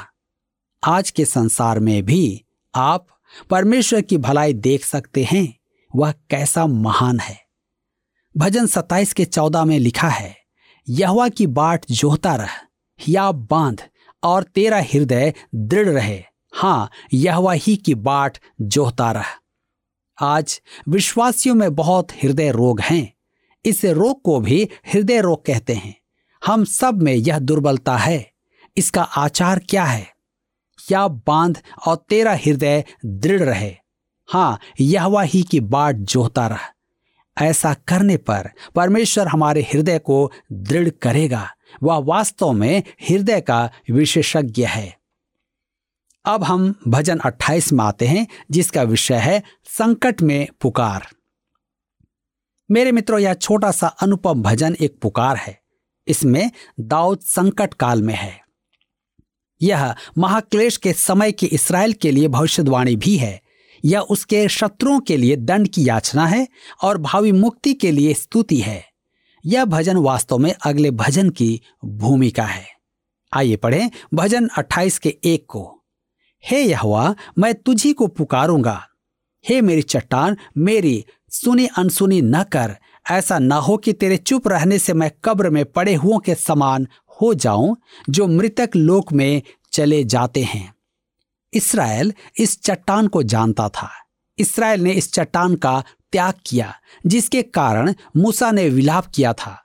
आज 0.83 1.11
के 1.11 1.25
संसार 1.25 1.81
में 1.81 2.03
भी 2.03 2.45
आप 2.75 3.07
परमेश्वर 3.51 4.01
की 4.01 4.17
भलाई 4.19 4.53
देख 4.55 4.85
सकते 4.85 5.25
हैं, 5.25 5.47
वह 5.91 6.13
कैसा 6.31 6.67
महान 6.67 7.21
है। 7.21 7.39
भजन 8.35 8.67
सत्ताईस 8.67 9.13
के 9.13 9.25
चौदह 9.25 9.65
में 9.65 9.79
लिखा 9.79 10.09
है, 10.09 10.37
यहवा 10.87 11.29
की 11.29 11.47
बाट 11.49 11.85
जोहता 11.91 12.35
रह 12.37 12.51
या 13.09 13.33
बाँध, 13.33 13.83
और 14.23 14.43
तेरा 14.43 14.81
हृदय 14.81 15.35
दृढ़ 15.55 15.89
रहे। 15.89 16.25
हाँ 16.55 16.91
यह 17.13 17.51
ही 17.51 17.77
की 17.77 17.95
बाट 17.95 18.39
जोहता 18.61 19.13
रह। 19.13 19.25
आज 20.21 20.61
विश्वासियों 20.89 21.55
में 21.55 21.75
बहुत 21.75 22.11
हृदय 22.11 22.51
रोग 22.51 22.81
हैं। 22.81 23.15
इस 23.65 23.85
रोग 23.85 24.23
को 24.23 24.41
भी 24.41 24.69
हृदय 24.95 25.21
रोग 25.21 25.45
कहते 25.45 25.75
हैं। 25.75 25.95
हम 26.47 26.65
सब 26.65 27.03
में 27.03 27.15
यह 27.15 27.39
दुर्बलता 27.39 27.97
है। 27.97 28.33
इसका 28.77 29.03
आचार 29.03 29.59
क्या 29.59 29.85
है? 29.85 30.09
या 30.93 31.09
बाँध 31.09 31.63
और 31.87 31.97
तेरा 31.97 32.35
हृदय 32.35 32.85
दृढ़ 33.07 33.41
रहे। 33.41 33.77
हाँ 34.27 34.59
यह 34.81 35.21
ही 35.21 35.43
की 35.43 35.61
बाट 35.61 35.97
जोहता 35.97 36.47
रह। 36.47 36.61
ऐसा 37.43 37.75
करने 37.75 38.17
पर 38.17 38.51
परमेश्वर 38.75 39.29
हमारे 39.29 39.63
हृदय 39.63 39.99
को 39.99 40.33
दृढ़ 40.53 40.89
करेगा। 40.89 41.51
वह 41.83 41.97
वास्तव 41.97 42.53
में 42.53 42.83
हृदय 43.11 43.41
का 43.41 43.71
विशेषज्ञ 43.91 44.65
है। 44.65 44.99
अब 46.25 46.45
हम 46.45 46.75
भजन 46.89 47.19
28 47.19 47.73
में 47.73 47.85
आते 47.85 48.07
हैं, 48.07 48.27
जिसका 48.51 48.83
विषय 48.83 49.17
है 49.17 49.43
संकट 49.65 50.23
में 50.23 50.49
पुकार। 50.61 51.09
मेरे 52.71 52.93
मित्रों, 52.93 53.21
यह 53.21 53.35
छोटा 53.35 53.71
सा 53.71 53.87
अनुपम 53.87 54.43
भजन 54.43 54.77
एक 54.81 54.99
पुकार 55.03 55.37
है। 55.37 55.63
इसमें 56.09 56.51
दाऊद 56.81 57.21
संकट 57.21 57.75
काल 57.75 58.03
में 58.03 58.15
है। 58.15 58.41
यह 59.63 59.95
महाक्लेश 60.19 60.77
के 60.77 60.93
समय 60.93 61.33
की 61.33 61.47
इसराइल 61.47 61.93
के 61.93 62.11
लिए 62.11 62.29
भविष्यवाणी 62.29 62.97
भी 62.97 63.17
है। 63.17 63.43
यह 63.85 64.01
उसके 64.01 64.49
शत्रुओं 64.49 65.01
के 65.01 65.17
लिए 65.17 65.37
दंड 65.37 65.69
की 65.69 65.89
याचना 65.89 66.27
है 66.27 66.49
और 66.83 66.99
भावी 66.99 67.33
मुक्ति 67.33 67.75
के 67.75 67.91
लिए 67.91 68.15
स्तुति 68.15 68.57
है। 68.57 68.92
यह 69.47 69.65
भजन 69.65 69.97
वास्तव 69.97 70.39
में 70.39 70.55
अगले 70.65 70.91
भजन 70.91 71.31
की 71.31 71.61
भूमिका 71.85 72.45
है। 72.45 72.67
आइए 73.33 73.57
पढ़ें 73.57 73.91
भजन 74.15 74.49
28 74.49 74.99
के 74.99 75.19
एक 75.25 75.47
को। 75.49 75.85
हे 76.45 76.63
यहवा, 76.63 77.15
मैं 77.39 77.55
तुझी 77.55 77.93
को 77.93 78.07
पुकारूँगा। 78.07 78.89
हे 79.49 79.61
मेरी 79.61 79.83
चट्टान, 79.83 80.37
मेरी 80.59 81.05
सुनी 81.31 81.67
अनसुनी 81.67 82.23
न 82.23 82.43
कर। 82.43 82.77
ऐसा 83.11 83.39
न 83.39 83.53
हो 83.53 83.77
कि 83.77 83.93
तेरे 83.93 84.17
चुप 84.17 84.49
रहने 84.49 84.79
से 84.79 84.93
मैं 84.93 85.13
कब्र 85.25 85.51
में 85.51 85.65
पड़े 85.65 85.95
हुओं 85.95 86.19
के 86.19 86.35
समान 86.35 86.89
हो 87.23 87.35
जाऊँ, 87.35 87.77
जो 88.11 88.27
मृतक 88.27 88.71
लोक 88.77 89.13
में 89.13 89.43
चले 89.73 90.05
जाते 90.05 90.43
हैं। 90.43 90.75
इसराइल 91.55 92.13
इस 92.39 92.63
चट्टान 92.63 93.07
को 93.07 93.23
जानता 93.23 93.69
था। 93.69 93.91
इसराइल 94.39 94.81
ने 94.81 94.91
इस 94.91 95.13
चट्टान 95.13 95.57
का 95.57 95.85
त्याग 96.13 96.35
किया, 96.47 96.75
जिसके 97.07 97.43
कारण 97.43 97.95
मूसा 98.17 98.51
ने 98.51 98.69
विलाप 98.69 99.07
किया 99.15 99.33
था। 99.33 99.63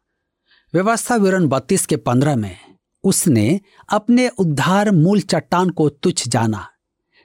व्यवस्था 0.73 1.15
विवरण 1.15 1.47
बत्तीस 1.47 1.85
के 1.85 1.95
पंद्रह 1.95 2.35
में, 2.35 2.55
उसने 3.03 3.59
अपने 3.89 4.29
उद्धार 4.29 4.91
मूल 4.91 5.21
चट्टान 5.21 5.69
को 5.69 5.89
तुच्छ 5.89 6.27
जाना। 6.27 6.67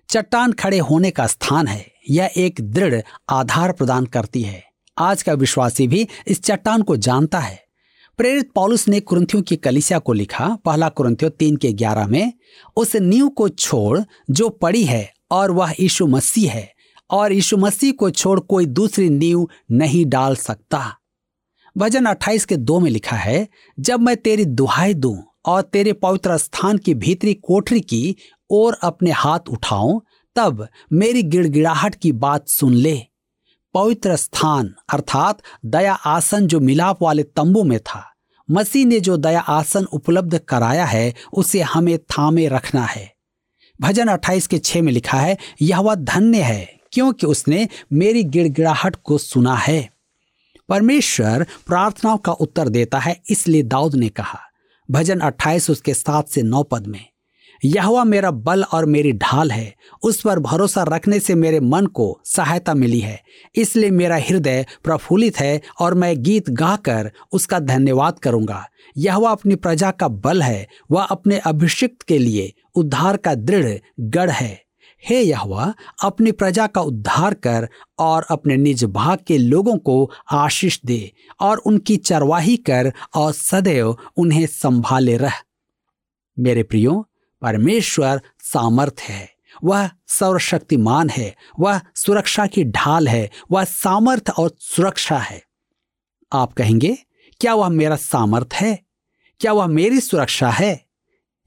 चट्टान 0.08 0.52
खड़े 0.52 0.78
होने 0.78 1.10
का 1.10 1.26
स्थान 1.26 1.66
है, 1.66 1.92
यह 2.10 2.30
एक 2.36 2.60
दृढ़ 2.60 3.00
आधार 3.30 3.72
प्रदान 3.72 4.06
करती 4.06 4.42
है। 4.42 4.64
आज 4.98 5.22
का 5.22 5.32
विश्वासी 5.32 5.88
भी 5.88 6.08
इस 6.26 6.42
चट्टान 6.42 6.82
को 6.82 6.96
जानता 6.96 7.38
है। 7.38 7.62
प्रेरित 8.18 8.52
पॉलुस 8.52 8.88
ने 8.88 9.00
कुरंथियों 9.00 9.42
की 9.42 9.56
कलिसिया 9.56 9.98
को 9.98 10.12
लिखा, 10.12 10.58
पहला 10.64 10.88
कुरंथियों 10.88 11.30
तीन 11.30 11.56
के 11.56 11.72
ग्यारह 11.72 12.06
में, 12.06 12.32
उस 12.76 12.96
नींव 12.96 13.28
को 13.28 13.48
छोड़ 13.48 14.00
जो 14.30 14.48
पड़ी 14.48 14.84
है 14.84 15.12
और 15.30 15.50
वह 15.50 15.74
यीशु 15.80 16.06
मसीह 16.06 16.52
है। 16.52 16.71
और 17.12 17.32
यीशु 17.32 17.56
मसीह 17.56 17.92
को 17.92 18.10
छोड़ 18.10 18.40
कोई 18.40 18.66
दूसरी 18.66 19.08
नींव 19.08 19.48
नहीं 19.70 20.06
डाल 20.06 20.36
सकता। 20.36 20.96
भजन 21.78 22.04
28 22.04 22.44
के 22.44 22.56
दो 22.56 22.80
में 22.80 22.90
लिखा 22.90 23.16
है, 23.16 23.48
जब 23.80 24.00
मैं 24.00 24.16
तेरी 24.16 24.44
दुहाई 24.44 24.94
दूँ 24.94 25.24
और 25.46 25.62
तेरे 25.62 25.92
पवित्र 25.92 26.36
स्थान 26.36 26.78
की 26.78 26.94
भीतरी 26.94 27.34
कोठरी 27.34 27.80
की 27.80 28.16
ओर 28.50 28.78
अपने 28.82 29.10
हाथ 29.10 29.38
उठाऊं, 29.50 30.00
तब 30.36 30.68
मेरी 30.92 31.22
गिड़गिड़ाहट 31.22 31.94
की 31.94 32.12
बात 32.12 32.48
सुन 32.48 32.74
ले। 32.74 33.02
पवित्र 33.74 34.16
स्थान 34.16 34.74
अर्थात 34.92 35.42
दया 35.66 35.92
आसन 35.92 36.46
जो 36.46 36.60
मिलाप 36.60 37.02
वाले 37.02 37.22
तंबू 37.22 37.62
में 37.62 37.80
था, 37.80 38.12
मसीह 38.50 38.86
ने 38.86 39.00
जो 39.00 39.16
दया 39.16 39.40
आसन 39.40 39.84
उपलब्ध 39.84 40.38
कराया 40.38 40.84
है, 40.84 41.14
उसे 41.32 41.60
हमें 41.60 41.98
थामे 41.98 42.48
रखना 42.48 42.82
है। 42.82 43.12
भजन 43.80 44.08
28 44.08 44.46
के 44.46 44.58
छह 44.58 44.82
में 44.82 44.92
लिखा 44.92 45.18
है, 45.18 45.38
यह 45.62 45.80
वह 45.80 45.94
धन्य 45.94 46.42
है 46.42 46.81
क्योंकि 46.92 47.26
उसने 47.26 47.68
मेरी 47.92 48.24
गिड़गिड़ाहट 48.24 48.96
को 49.04 49.18
सुना 49.18 49.54
है। 49.54 49.88
परमेश्वर 50.68 51.46
प्रार्थनाओं 51.66 52.18
का 52.18 52.32
उत्तर 52.32 52.68
देता 52.68 52.98
है, 52.98 53.20
इसलिए 53.30 53.62
दाऊद 53.62 53.94
ने 53.94 54.08
कहा, 54.08 54.38
भजन 54.88 55.20
28 55.20 55.70
उसके 55.70 55.94
सात 55.94 56.28
से 56.28 56.42
नौ 56.42 56.62
पद 56.62 56.86
में 56.86 57.04
यह 57.62 58.02
मेरा 58.04 58.30
बल 58.30 58.62
और 58.64 58.84
मेरी 58.86 59.12
ढाल 59.12 59.50
है, 59.50 59.74
उस 60.02 60.20
पर 60.20 60.38
भरोसा 60.38 60.82
रखने 60.82 61.18
से 61.18 61.34
मेरे 61.34 61.60
मन 61.60 61.86
को 61.86 62.20
सहायता 62.24 62.74
मिली 62.74 62.98
है, 63.00 63.20
इसलिए 63.54 63.90
मेरा 63.90 64.16
हृदय 64.18 64.64
प्रफुल्लित 64.84 65.38
है 65.38 65.60
और 65.80 65.94
मैं 65.94 66.22
गीत 66.22 66.50
गाकर 66.50 67.10
उसका 67.32 67.58
धन्यवाद 67.58 68.18
करूँगा। 68.18 68.66
यह 68.96 69.28
अपनी 69.28 69.54
प्रजा 69.54 69.90
का 69.90 70.08
बल 70.08 70.42
है, 70.42 70.66
वह 70.90 71.04
अपने 71.04 71.38
अभिषिक्त 71.38 72.02
के 72.02 72.18
लिए 72.18 72.52
उद्धार 72.74 73.16
का 73.16 73.34
दृढ़ 73.34 73.78
गढ़ 74.00 74.30
है। 74.30 74.62
हे 75.08 75.22
यहवा, 75.22 75.74
अपनी 76.02 76.32
प्रजा 76.32 76.66
का 76.66 76.80
उद्धार 76.80 77.34
कर 77.34 77.68
और 77.98 78.26
अपने 78.30 78.56
निज 78.56 78.84
भाग 78.84 79.18
के 79.26 79.38
लोगों 79.38 79.78
को 79.78 80.10
आशीष 80.30 80.80
दे 80.86 81.12
और 81.40 81.58
उनकी 81.58 81.96
चरवाही 81.96 82.56
कर 82.56 82.92
और 83.14 83.32
सदैव 83.32 83.96
उन्हें 84.16 84.46
संभाले 84.46 85.16
रह। 85.16 85.32
मेरे 86.38 86.62
प्रियो, 86.62 87.08
परमेश्वर 87.42 88.22
सामर्थ 88.38 88.96
है। 89.00 89.34
वह 89.64 89.90
सर्वशक्तिमान 90.06 91.10
है। 91.10 91.36
वह 91.60 91.80
सुरक्षा 91.94 92.46
की 92.46 92.64
ढाल 92.64 93.08
है। 93.08 93.30
वह 93.50 93.64
सामर्थ्य 93.64 94.32
और 94.32 94.56
सुरक्षा 94.58 95.18
है। 95.18 95.42
आप 96.32 96.52
कहेंगे, 96.52 96.98
क्या 97.40 97.54
वह 97.54 97.68
मेरा 97.68 97.96
सामर्थ 97.96 98.48
है? 98.54 98.82
क्या 99.40 99.52
वह 99.52 99.66
मेरी 99.66 100.00
सुरक्षा 100.00 100.50
है? 100.50 100.86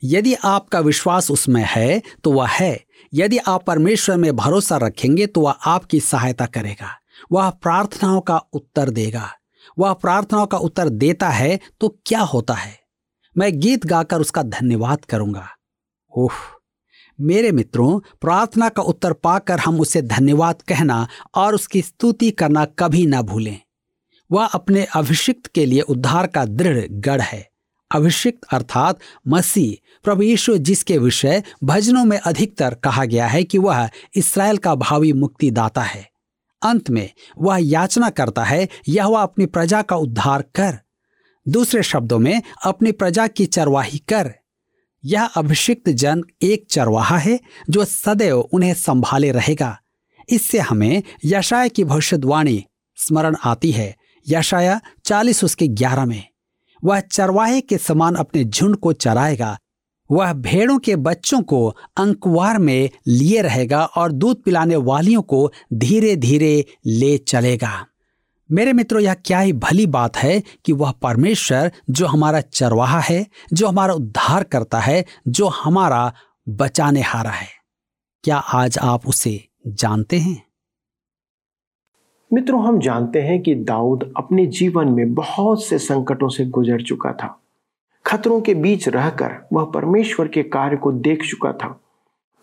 यदि 0.04 0.34
आपका 0.34 0.80
विश्वास 0.80 1.32
उसमें 1.32 1.66
है 1.68 2.02
तो 2.24 2.32
वह 2.32 2.48
है। 2.48 2.85
यदि 3.16 3.38
आप 3.38 3.66
परमेश्वर 3.66 4.18
में 4.18 4.36
भरोसा 4.36 4.78
रखेंगे 4.78 5.28
तो 5.28 5.42
वह 5.42 5.52
आपकी 5.52 6.00
सहायता 6.00 6.46
करेगा। 6.46 6.90
वह 7.32 7.50
प्रार्थनाओं 7.50 8.22
का 8.22 8.38
उत्तर 8.38 8.90
देगा। 8.90 9.32
वह 9.80 9.94
प्रार्थनाओं 9.94 10.46
का 10.46 10.58
उत्तर 10.58 10.90
देता 10.90 11.30
है 11.30 11.60
तो 11.80 12.00
क्या 12.06 12.20
होता 12.20 12.54
है? 12.54 12.80
मैं 13.38 13.60
गीत 13.60 13.86
गाकर 13.86 14.22
उसका 14.22 14.44
धन्यवाद 14.44 15.06
करूँगा। 15.06 15.48
ओह! 16.18 16.34
मेरे 17.22 17.52
मित्रों, 17.52 18.00
प्रार्थना 18.22 18.70
का 18.70 18.82
उत्तर 18.82 19.14
पाकर 19.14 19.60
हम 19.60 19.80
उसे 19.80 20.02
धन्यवाद 20.02 20.62
कहना 20.62 21.08
और 21.36 21.56
उसकी 21.56 21.82
स्तुति 21.82 22.32
करना 22.32 22.66
कभी 22.66 23.06
ना 23.06 23.22
भूलें। 23.22 23.62
वह 24.32 24.46
अपने 24.46 24.88
अभिषिक्त 24.96 25.48
के 25.48 25.66
लिए 25.66 25.82
उद्धार 25.82 26.28
का 26.28 26.46
दृढ़ 26.46 26.88
गढ़ 26.92 27.22
है। 27.22 27.55
अभिषिक्त 27.96 28.40
अर्थात 28.54 29.00
मसीह, 29.28 30.00
प्रभु 30.04 30.22
यीशु 30.22 30.58
जिसके 30.58 30.98
विषय 30.98 31.44
भजनों 31.64 32.06
में 32.06 32.18
अधिकतर 32.18 32.74
कहा 32.74 33.06
गया 33.06 33.28
है 33.28 33.44
कि 33.44 33.58
वह 33.58 33.90
इसराइल 34.16 34.58
का 34.58 34.76
भावी 34.76 35.14
मुक्तिदाता 35.14 35.82
है। 35.82 36.10
अंत 36.62 36.90
में 36.90 37.10
वह 37.38 37.58
याचना 37.62 38.10
करता 38.10 38.44
है 38.44 38.68
यह 38.88 39.06
वह 39.06 39.22
अपनी 39.22 39.46
प्रजा 39.46 39.82
का 39.82 39.96
उद्धार 39.96 40.42
कर। 40.42 40.80
दूसरे 41.48 41.84
शब्दों 41.84 42.20
में, 42.20 42.42
अपनी 42.64 42.92
प्रजा 42.92 43.28
की 43.28 43.46
चरवाही 43.46 43.98
कर। 43.98 44.34
यह 45.06 45.26
अभिषिक्त 45.26 45.90
जन 45.90 46.24
एक 46.42 46.68
चरवाहा 46.70 47.18
है, 47.18 47.40
जो 47.70 47.86
सदैव 47.86 48.40
उन्हें 48.40 48.74
संभाले 48.74 49.32
रहेगा। 49.32 49.80
इससे 50.30 50.60
हमें 50.60 51.04
यशाया 51.26 51.68
की 51.68 51.84
भविष्यवाणी 51.84 52.66
स्मरण 52.96 53.36
आती 53.44 53.72
है। 53.72 53.96
यशाया 54.30 54.82
चालीस 55.06 55.44
उसके 55.44 55.68
ग्यारह 55.68 56.06
में। 56.06 56.35
वह 56.86 57.00
चरवाहे 57.00 57.62
के 57.62 57.78
समान 57.78 58.16
अपने 58.16 58.44
झुंड 58.44 58.76
को 58.76 58.94
चराएगा। 58.94 59.60
वह 60.12 60.34
भेड़ों 60.34 60.80
के 60.80 60.96
बच्चों 60.96 61.42
को 61.42 61.76
अंकवार 61.98 62.58
में 62.58 62.90
लिए 63.08 63.42
रहेगा 63.42 63.86
और 63.86 64.12
दूध 64.12 64.44
पिलाने 64.44 64.76
वालियों 64.76 65.22
को 65.22 65.52
धीरे 65.74 66.16
धीरे 66.16 66.66
ले 66.86 67.18
चलेगा। 67.18 67.88
मेरे 68.52 68.74
मित्रों, 68.74 69.02
यह 69.02 69.14
क्या 69.14 69.40
ही 69.40 69.54
भली 69.54 69.86
बात 69.86 70.18
है 70.18 70.44
कि 70.66 70.74
वह 70.74 70.92
परमेश्वर 70.92 71.72
जो 71.90 72.06
हमारा 72.06 72.42
चरवाहा 72.42 73.00
है, 73.00 73.28
जो 73.54 73.68
हमारा 73.68 73.94
उद्धार 73.94 74.44
करता 74.44 74.80
है, 74.80 75.06
जो 75.28 75.48
हमारा 75.48 76.14
बचाने 76.50 77.02
हारा 77.02 77.32
है। 77.32 77.48
क्या 78.24 78.38
आज 78.38 78.78
आप 78.78 79.08
उसे 79.08 79.48
जानते 79.68 80.20
हैं? 80.20 80.45
मित्रों, 82.36 82.66
हम 82.66 82.80
जानते 82.80 83.22
हैं 83.22 83.42
कि 83.42 83.56
दाऊद 83.56 84.14
अपने 84.18 84.46
जीवन 84.46 84.88
में 84.88 85.14
बहुत 85.14 85.66
से 85.66 85.80
संकटों 85.80 86.30
से 86.30 86.46
गुजर 86.46 86.82
चुका 86.82 87.12
था। 87.12 87.42
खतरों 88.06 88.42
के 88.42 88.54
बीच 88.54 88.90
रहकर 88.90 89.48
वह 89.54 89.66
परमेश्वर 89.66 90.28
के 90.28 90.44
कार्य 90.44 90.78
को 90.78 90.92
देख 90.92 91.24
चुका 91.24 91.52
था। 91.54 91.80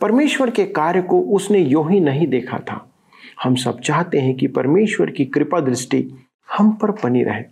परमेश्वर 0.00 0.50
के 0.50 0.64
कार्य 0.64 1.02
को 1.02 1.20
उसने 1.20 1.58
यो 1.58 1.82
ही 1.82 2.00
नहीं 2.00 2.26
देखा 2.26 2.58
था। 2.58 2.90
हम 3.42 3.54
सब 3.54 3.80
चाहते 3.80 4.18
हैं 4.18 4.36
कि 4.36 4.46
परमेश्वर 4.46 5.10
की 5.10 5.24
कृपा 5.24 5.60
दृष्टि 5.60 6.14
हम 6.56 6.72
पर 6.72 6.90
बनी 6.90 7.22
रहे। 7.22 7.44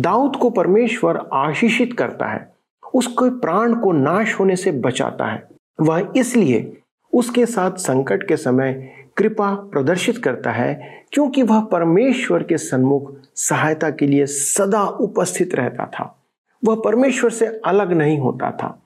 दाऊद 0.00 0.36
को 0.36 0.50
परमेश्वर 0.50 1.28
आशीषित 1.32 1.92
करता 1.92 2.26
है। 2.26 2.52
उसके 2.94 3.30
प्राण 3.30 3.74
को 3.74 3.92
नाश 3.92 4.40
होने 4.40 4.56
से 4.56 4.72
बचाता 4.72 5.26
है। 5.26 5.48
वह 5.80 6.12
इसलिए 6.16 6.78
उसके 7.14 7.46
साथ 7.46 7.72
संकट 7.72 8.28
के 8.28 8.36
समय 8.36 9.01
कृपा 9.16 9.54
प्रदर्शित 9.54 10.18
करता 10.18 10.50
है, 10.50 11.04
क्योंकि 11.12 11.42
वह 11.42 11.60
परमेश्वर 11.60 12.42
के 12.42 12.58
सन्मुख 12.58 13.12
सहायता 13.34 13.90
के 13.90 14.06
लिए 14.06 14.26
सदा 14.26 14.82
उपस्थित 14.82 15.54
रहता 15.54 15.86
था। 15.86 16.18
वह 16.64 16.82
परमेश्वर 16.84 17.30
से 17.30 17.46
अलग 17.64 17.92
नहीं 17.92 18.18
होता 18.18 18.50
था। 18.50 18.82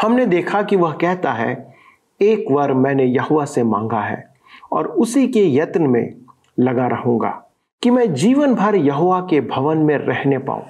हमने 0.00 0.26
देखा 0.26 0.62
कि 0.62 0.76
वह 0.76 0.92
कहता 0.92 1.32
है, 1.32 1.74
एक 2.22 2.52
बार 2.52 2.72
मैंने 2.72 3.04
यहुआ 3.04 3.44
से 3.44 3.62
मांगा 3.62 4.00
है, 4.00 4.34
और 4.72 4.86
उसी 4.86 5.28
के 5.28 5.54
यत्न 5.54 5.82
में 5.82 6.14
लगा 6.60 6.86
रहूँगा, 6.86 7.44
कि 7.82 7.90
मैं 7.90 8.14
जीवन 8.14 8.54
भर 8.54 8.74
यहुआ 8.74 9.20
के 9.20 9.40
भवन 9.40 9.78
में 9.78 9.96
रहने 9.96 10.38
पाऊँ, 10.38 10.66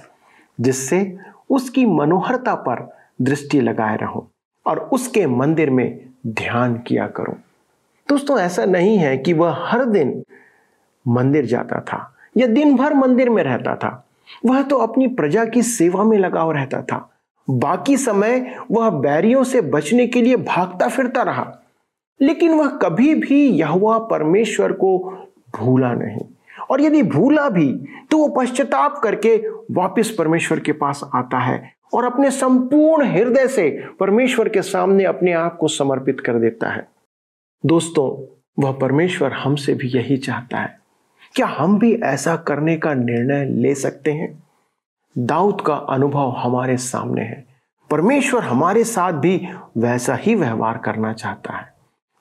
जिससे 0.61 1.19
उसकी 1.51 1.87
मनोहरता 1.87 2.55
पर 2.55 2.97
दृष्टि 3.21 3.61
लगाए 3.61 3.97
रहूँ, 3.97 4.31
और 4.67 4.79
उसके 4.79 5.27
मंदिर 5.27 5.71
में 5.71 6.01
ध्यान 6.27 6.79
किया 6.79 7.07
करूँ। 7.07 7.35
दोस्तों 8.09 8.39
ऐसा 8.39 8.65
नहीं 8.65 8.97
है 8.99 9.17
कि 9.19 9.33
वह 9.33 9.57
हर 9.59 9.85
दिन 9.85 10.23
मंदिर 11.09 11.47
जाता 11.47 11.81
था 11.81 12.17
या 12.37 12.47
दिन 12.47 12.77
भर 12.77 12.95
मंदिर 12.95 13.31
में 13.31 13.43
रहता 13.43 13.75
था। 13.75 14.09
वह 14.47 14.63
तो 14.63 14.77
अपनी 14.77 15.07
प्रजा 15.09 15.45
की 15.45 15.63
सेवा 15.63 16.05
में 16.05 16.19
लगाव 16.19 16.53
रहता 16.53 16.83
था। 16.83 17.11
बाकी 17.51 17.97
समय 17.97 18.57
वह 18.71 18.91
बैरियों 18.91 19.45
से 19.45 19.61
बचने 19.61 20.07
के 20.07 20.23
लिए 20.23 20.37
भागता 20.37 20.89
फिरता 20.89 21.23
रहा। 21.23 21.53
लेकिन 22.21 22.55
वह 22.55 22.67
कभी 22.67 23.15
भी 23.15 23.47
यहुआ 23.51 23.99
परमेश्वर 23.99 24.73
को 24.73 24.99
भूला 25.57 25.93
नहीं। 25.93 26.27
और 26.71 26.81
यदि 26.81 27.03
भूला 27.03 27.49
भी 27.49 27.73
तो 28.11 28.19
वो 28.19 28.29
पश्चाताप 28.29 29.01
करके 29.05 29.37
वापस 29.71 30.15
परमेश्वर 30.19 30.61
के 30.61 30.73
पास 30.73 31.11
आता 31.15 31.39
है 31.39 31.73
और 31.95 32.05
अपने 32.05 32.31
संपूर्ण 32.31 33.07
हृदय 33.07 33.49
से 33.49 33.71
परमेश्वर 34.01 34.49
के 34.49 34.63
सामने 34.63 35.05
अपने 35.05 35.33
आप 35.33 35.57
को 35.57 35.69
समर्पित 35.69 36.21
कर 36.21 36.35
देता 36.35 36.69
है। 36.69 36.87
दोस्तों, 37.67 38.35
वह 38.63 38.73
परमेश्वर 38.73 39.33
हमसे 39.33 39.75
भी 39.75 39.89
यही 39.89 40.17
चाहता 40.17 40.59
है। 40.59 40.79
क्या 41.35 41.47
हम 41.47 41.79
भी 41.79 41.95
ऐसा 41.95 42.37
करने 42.37 42.77
का 42.77 42.95
निर्णय 42.95 43.45
ले 43.45 43.75
सकते 43.75 44.13
हैं? 44.13 44.43
दाऊद 45.19 45.61
का 45.61 45.75
अनुभव 45.75 46.31
हमारे 46.31 46.77
सामने 46.77 47.23
है। 47.23 47.47
परमेश्वर 47.91 48.43
हमारे 48.43 48.85
साथ 48.85 49.13
भी 49.13 49.49
वैसा 49.77 50.15
ही 50.15 50.35
व्यवहार 50.35 50.79
करना 50.79 51.13
चाहता 51.13 51.57
है। 51.57 51.75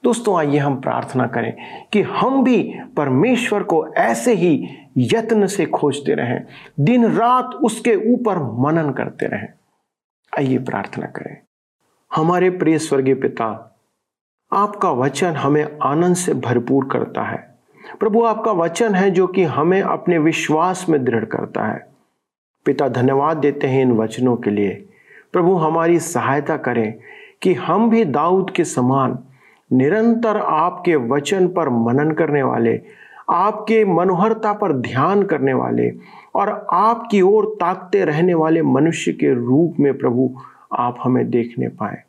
दोस्तों, 0.04 0.38
आइए 0.38 0.58
हम 0.58 0.82
प्रार्थना 0.82 1.28
करें 1.28 1.86
कि 1.94 2.02
हम 2.02 2.44
भी 2.44 2.80
परमेश्वर 2.98 3.64
को 3.64 3.94
ऐसे 3.94 4.34
ही 4.34 4.68
यत्न 4.98 5.48
से 5.48 5.66
खोजते 5.66 6.14
रहें। 6.14 6.46
दिन 6.80 7.06
रात 7.06 7.46
उसके 7.46 8.14
ऊपर 8.14 8.38
मनन 8.38 8.92
करते 8.92 9.26
रहें। 9.26 9.50
आइए 10.38 10.58
प्रार्थना 10.58 11.06
करें। 11.06 11.38
हमारे 12.16 12.50
प्रिय 12.50 12.80
स्वर्गीय 12.80 13.16
पिता 13.16 13.74
आपका 14.52 14.92
वचन 14.92 15.28
हमें 15.28 15.68
आनंद 15.84 16.16
से 16.16 16.34
भरपूर 16.34 16.90
करता 16.92 17.22
है। 17.22 17.58
प्रभु, 18.00 18.24
आपका 18.24 18.52
वचन 18.52 18.96
है 18.96 19.12
जो 19.12 19.28
कि 19.28 19.44
हमें 19.44 19.82
अपने 19.82 20.18
विश्वास 20.18 20.86
में 20.90 21.06
दृढ़ 21.06 21.26
करता 21.26 21.66
है। 21.66 21.88
पिता, 22.66 22.88
धन्यवाद 22.88 23.38
देते 23.38 23.68
हैं 23.68 23.82
इन 23.82 23.92
वचनों 23.92 24.36
के 24.36 24.50
लिए। 24.50 24.88
प्रभु, 25.34 25.54
हमारी 25.54 26.00
सहायता 26.00 26.58
करें 26.58 26.94
कि 27.42 27.54
हम 27.54 27.90
भी 27.90 28.06
दाऊद 28.06 28.50
के 28.50 28.64
समान 28.64 29.20
निरंतर 29.74 30.38
आपके 30.38 30.96
वचन 30.96 31.48
पर 31.48 31.70
मनन 31.70 32.12
करने 32.12 32.44
वाले, 32.44 32.82
आपके 33.30 33.86
मनोहरता 33.86 34.54
पर 34.54 34.74
ध्यान 34.74 35.24
करने 35.24 35.54
वाले 35.54 35.92
और 36.36 36.68
आपकी 36.74 37.22
ओर 37.22 37.46
ताकते 37.46 38.06
रहने 38.06 38.34
वाले 38.34 38.62
मनुष्य 38.62 39.12
के 39.12 39.34
रूप 39.34 39.80
में 39.80 39.98
प्रभु 39.98 40.36
आप 40.74 40.98
हमें 41.04 41.30
देखने 41.30 41.68
पाए। 41.68 42.07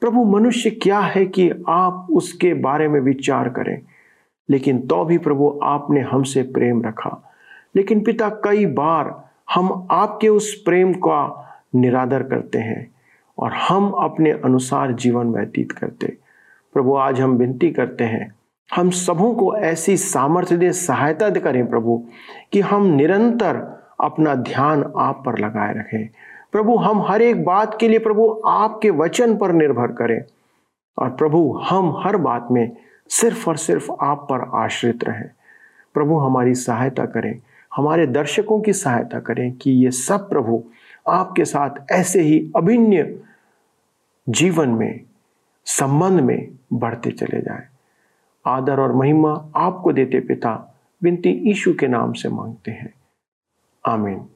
प्रभु, 0.00 0.24
मनुष्य 0.24 0.70
क्या 0.70 0.98
है 0.98 1.26
कि 1.26 1.50
आप 1.68 2.06
उसके 2.10 2.54
बारे 2.54 2.88
में 2.88 3.00
विचार 3.00 3.48
करें? 3.48 3.82
लेकिन 4.50 4.78
तो 4.78 5.04
भी 5.04 5.18
प्रभु, 5.18 5.60
आपने 5.62 6.00
हमसे 6.00 6.42
प्रेम 6.42 6.82
रखा। 6.82 7.30
लेकिन 7.76 8.00
पिता, 8.00 8.28
कई 8.28 8.66
बार 8.66 9.24
हम 9.54 9.88
आपके 9.90 10.28
उस 10.28 10.54
प्रेम 10.54 10.92
का 10.92 11.40
निरादर 11.74 12.22
करते 12.22 12.58
हैं 12.58 12.94
और 13.38 13.52
हम 13.52 13.90
अपने 13.90 14.30
अनुसार 14.30 14.92
जीवन 14.92 15.26
व्यतीत 15.26 15.72
करते। 15.72 16.06
प्रभु, 16.74 16.94
आज 16.94 17.20
हम 17.20 17.30
विनती 17.30 17.70
करते 17.70 18.04
हैं, 18.04 18.34
हम 18.76 18.90
सबों 18.90 19.34
को 19.34 19.56
ऐसी 19.56 19.96
सामर्थ्य 19.96 20.56
दे, 20.56 20.72
सहायता 20.72 21.28
दे 21.28 21.40
करें 21.40 21.66
प्रभु, 21.66 22.06
कि 22.52 22.60
हम 22.60 22.86
निरंतर 22.86 23.84
अपना 24.00 24.34
ध्यान 24.34 24.92
आप 24.96 25.22
पर 25.26 25.38
लगाए 25.38 25.74
रखें। 25.74 26.08
प्रभु, 26.54 26.76
हम 26.76 27.02
हर 27.02 27.22
एक 27.22 27.44
बात 27.44 27.76
के 27.80 27.88
लिए 27.88 27.98
प्रभु 27.98 28.42
आपके 28.46 28.90
वचन 28.90 29.36
पर 29.36 29.52
निर्भर 29.52 29.86
करें। 29.86 30.24
और 30.98 31.10
प्रभु, 31.10 31.60
हम 31.64 32.02
हर 32.04 32.16
बात 32.16 32.48
में 32.50 32.76
सिर्फ़ 33.08 33.50
और 33.50 33.56
सिर्फ़ 33.56 33.92
आप 34.02 34.26
पर 34.30 34.50
आश्रित 34.54 35.04
रहें। 35.04 35.30
प्रभु, 35.94 36.16
हमारी 36.16 36.54
सहायता 36.54 37.06
करें। 37.06 37.40
हमारे 37.76 38.06
दर्शकों 38.06 38.60
की 38.60 38.72
सहायता 38.72 39.20
करें 39.20 39.52
कि 39.52 39.70
ये 39.70 39.90
सब 39.90 40.28
प्रभु 40.28 40.64
आपके 41.08 41.44
साथ 41.44 41.70
ऐसे 41.92 42.20
ही 42.20 42.52
अभिन्न 42.56 43.18
जीवन 44.28 44.68
में, 44.68 45.00
संबंध 45.64 46.20
में 46.20 46.48
बढ़ते 46.72 47.10
चले 47.10 47.40
जाए। 47.40 47.66
आदर 48.46 48.80
और 48.80 48.92
महिमा 48.92 49.52
आपको 49.56 49.92
देते 49.92 50.20
पिता, 50.20 50.74
विनती 51.02 51.30
ईशु 51.30 51.74
के 51.74 51.86
नाम 51.86 52.12
से 52.12 52.28
मांगते 52.28 52.70
हैं। 52.70 52.94
आमीन। 53.86 54.28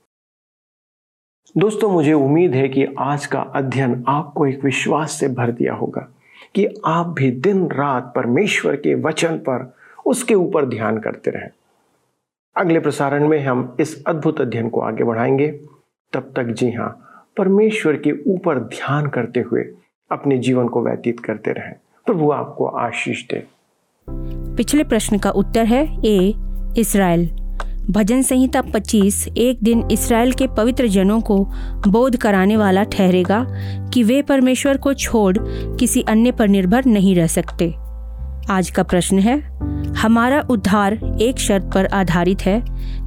दोस्तों, 1.56 1.90
मुझे 1.90 2.12
उम्मीद 2.12 2.54
है 2.54 2.68
कि 2.68 2.86
आज 2.98 3.26
का 3.26 3.40
अध्ययन 3.40 4.04
आपको 4.08 4.46
एक 4.46 4.64
विश्वास 4.64 5.12
से 5.12 5.28
भर 5.28 5.50
दिया 5.50 5.74
होगा 5.74 6.08
कि 6.54 6.68
आप 6.86 7.06
भी 7.06 7.30
दिन 7.30 7.66
रात 7.66 8.12
परमेश्वर 8.16 8.76
के 8.76 8.94
वचन 8.94 9.36
पर 9.36 9.74
उसके 10.06 10.34
ऊपर 10.34 10.66
ध्यान 10.66 10.98
करते 10.98 11.30
रहें। 11.30 11.48
अगले 12.56 12.80
प्रसारण 12.80 13.28
में 13.28 13.44
हम 13.44 13.76
इस 13.80 14.04
अद्भुत 14.04 14.40
अध्ययन 14.40 14.68
को 14.68 14.80
आगे 14.80 15.04
बढ़ाएँगे। 15.04 15.48
तब 16.12 16.32
तक 16.36 16.44
जी 16.44 16.72
हाँ 16.72 17.22
परमेश्वर 17.36 17.96
के 17.96 18.12
ऊपर 18.30 18.58
ध्यान 18.58 19.06
करते 19.06 19.40
हुए 19.40 19.64
अपने 20.12 20.38
जीवन 20.38 20.68
को 20.68 20.82
व्यतीत 20.82 21.20
करते 21.20 21.50
रहें। 21.50 21.74
प्रभु 22.06 22.30
आपको 22.30 22.66
आशीष 22.66 23.24
दे। 23.24 23.46
पिछले 24.56 24.84
प्रश्न 24.84 25.18
का 25.18 25.30
उत्तर 25.30 25.64
है 25.64 26.00
ए, 26.04 26.34
इसराइल। 26.78 27.37
भजन 27.90 28.22
संहिता 28.22 28.60
25 28.60 29.28
एक 29.38 29.58
दिन 29.62 29.88
इसराइल 29.90 30.32
के 30.32 30.46
पवित्र 30.46 30.88
जनों 30.88 31.20
को 31.20 31.48
बोध 31.88 32.16
कराने 32.16 32.56
वाला 32.56 32.82
ठहरेगा 32.82 33.46
कि 33.94 34.02
वे 34.02 34.22
परमेश्वर 34.22 34.76
को 34.76 34.94
छोड़ 34.94 35.36
किसी 35.76 36.02
अन्य 36.02 36.32
पर 36.32 36.48
निर्भर 36.48 36.84
नहीं 36.84 37.14
रह 37.14 37.26
सकते। 37.26 37.74
आज 38.50 38.70
का 38.70 38.82
प्रश्न 38.82 39.18
है, 39.18 39.40
हमारा 39.94 40.40
उद्धार 40.50 41.18
एक 41.20 41.38
शर्त 41.38 41.70
पर 41.74 41.86
आधारित 41.86 42.42
है 42.42 42.64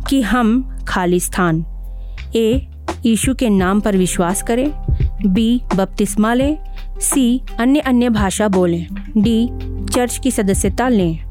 कि 0.10 0.22
हम 0.22 0.80
खाली 0.88 1.20
स्थान। 1.20 1.66
ए, 2.36 2.68
यीशु 3.06 3.34
के 3.34 3.50
नाम 3.50 3.80
पर 3.80 3.98
विश्वास 3.98 4.44
करें। 4.44 4.74
बी, 5.26 5.62
बपतिस्मा 5.76 6.34
लें। 6.34 6.58
सी, 7.00 7.42
अन्य 7.60 7.80
अन्य 7.80 8.10
भाषा 8.10 8.48
बोलें। 8.48 8.88
डी, 9.18 9.50
चर्च 9.94 10.18
की 10.18 10.32
सदस्यता 10.32 10.90
लें। 10.90 11.31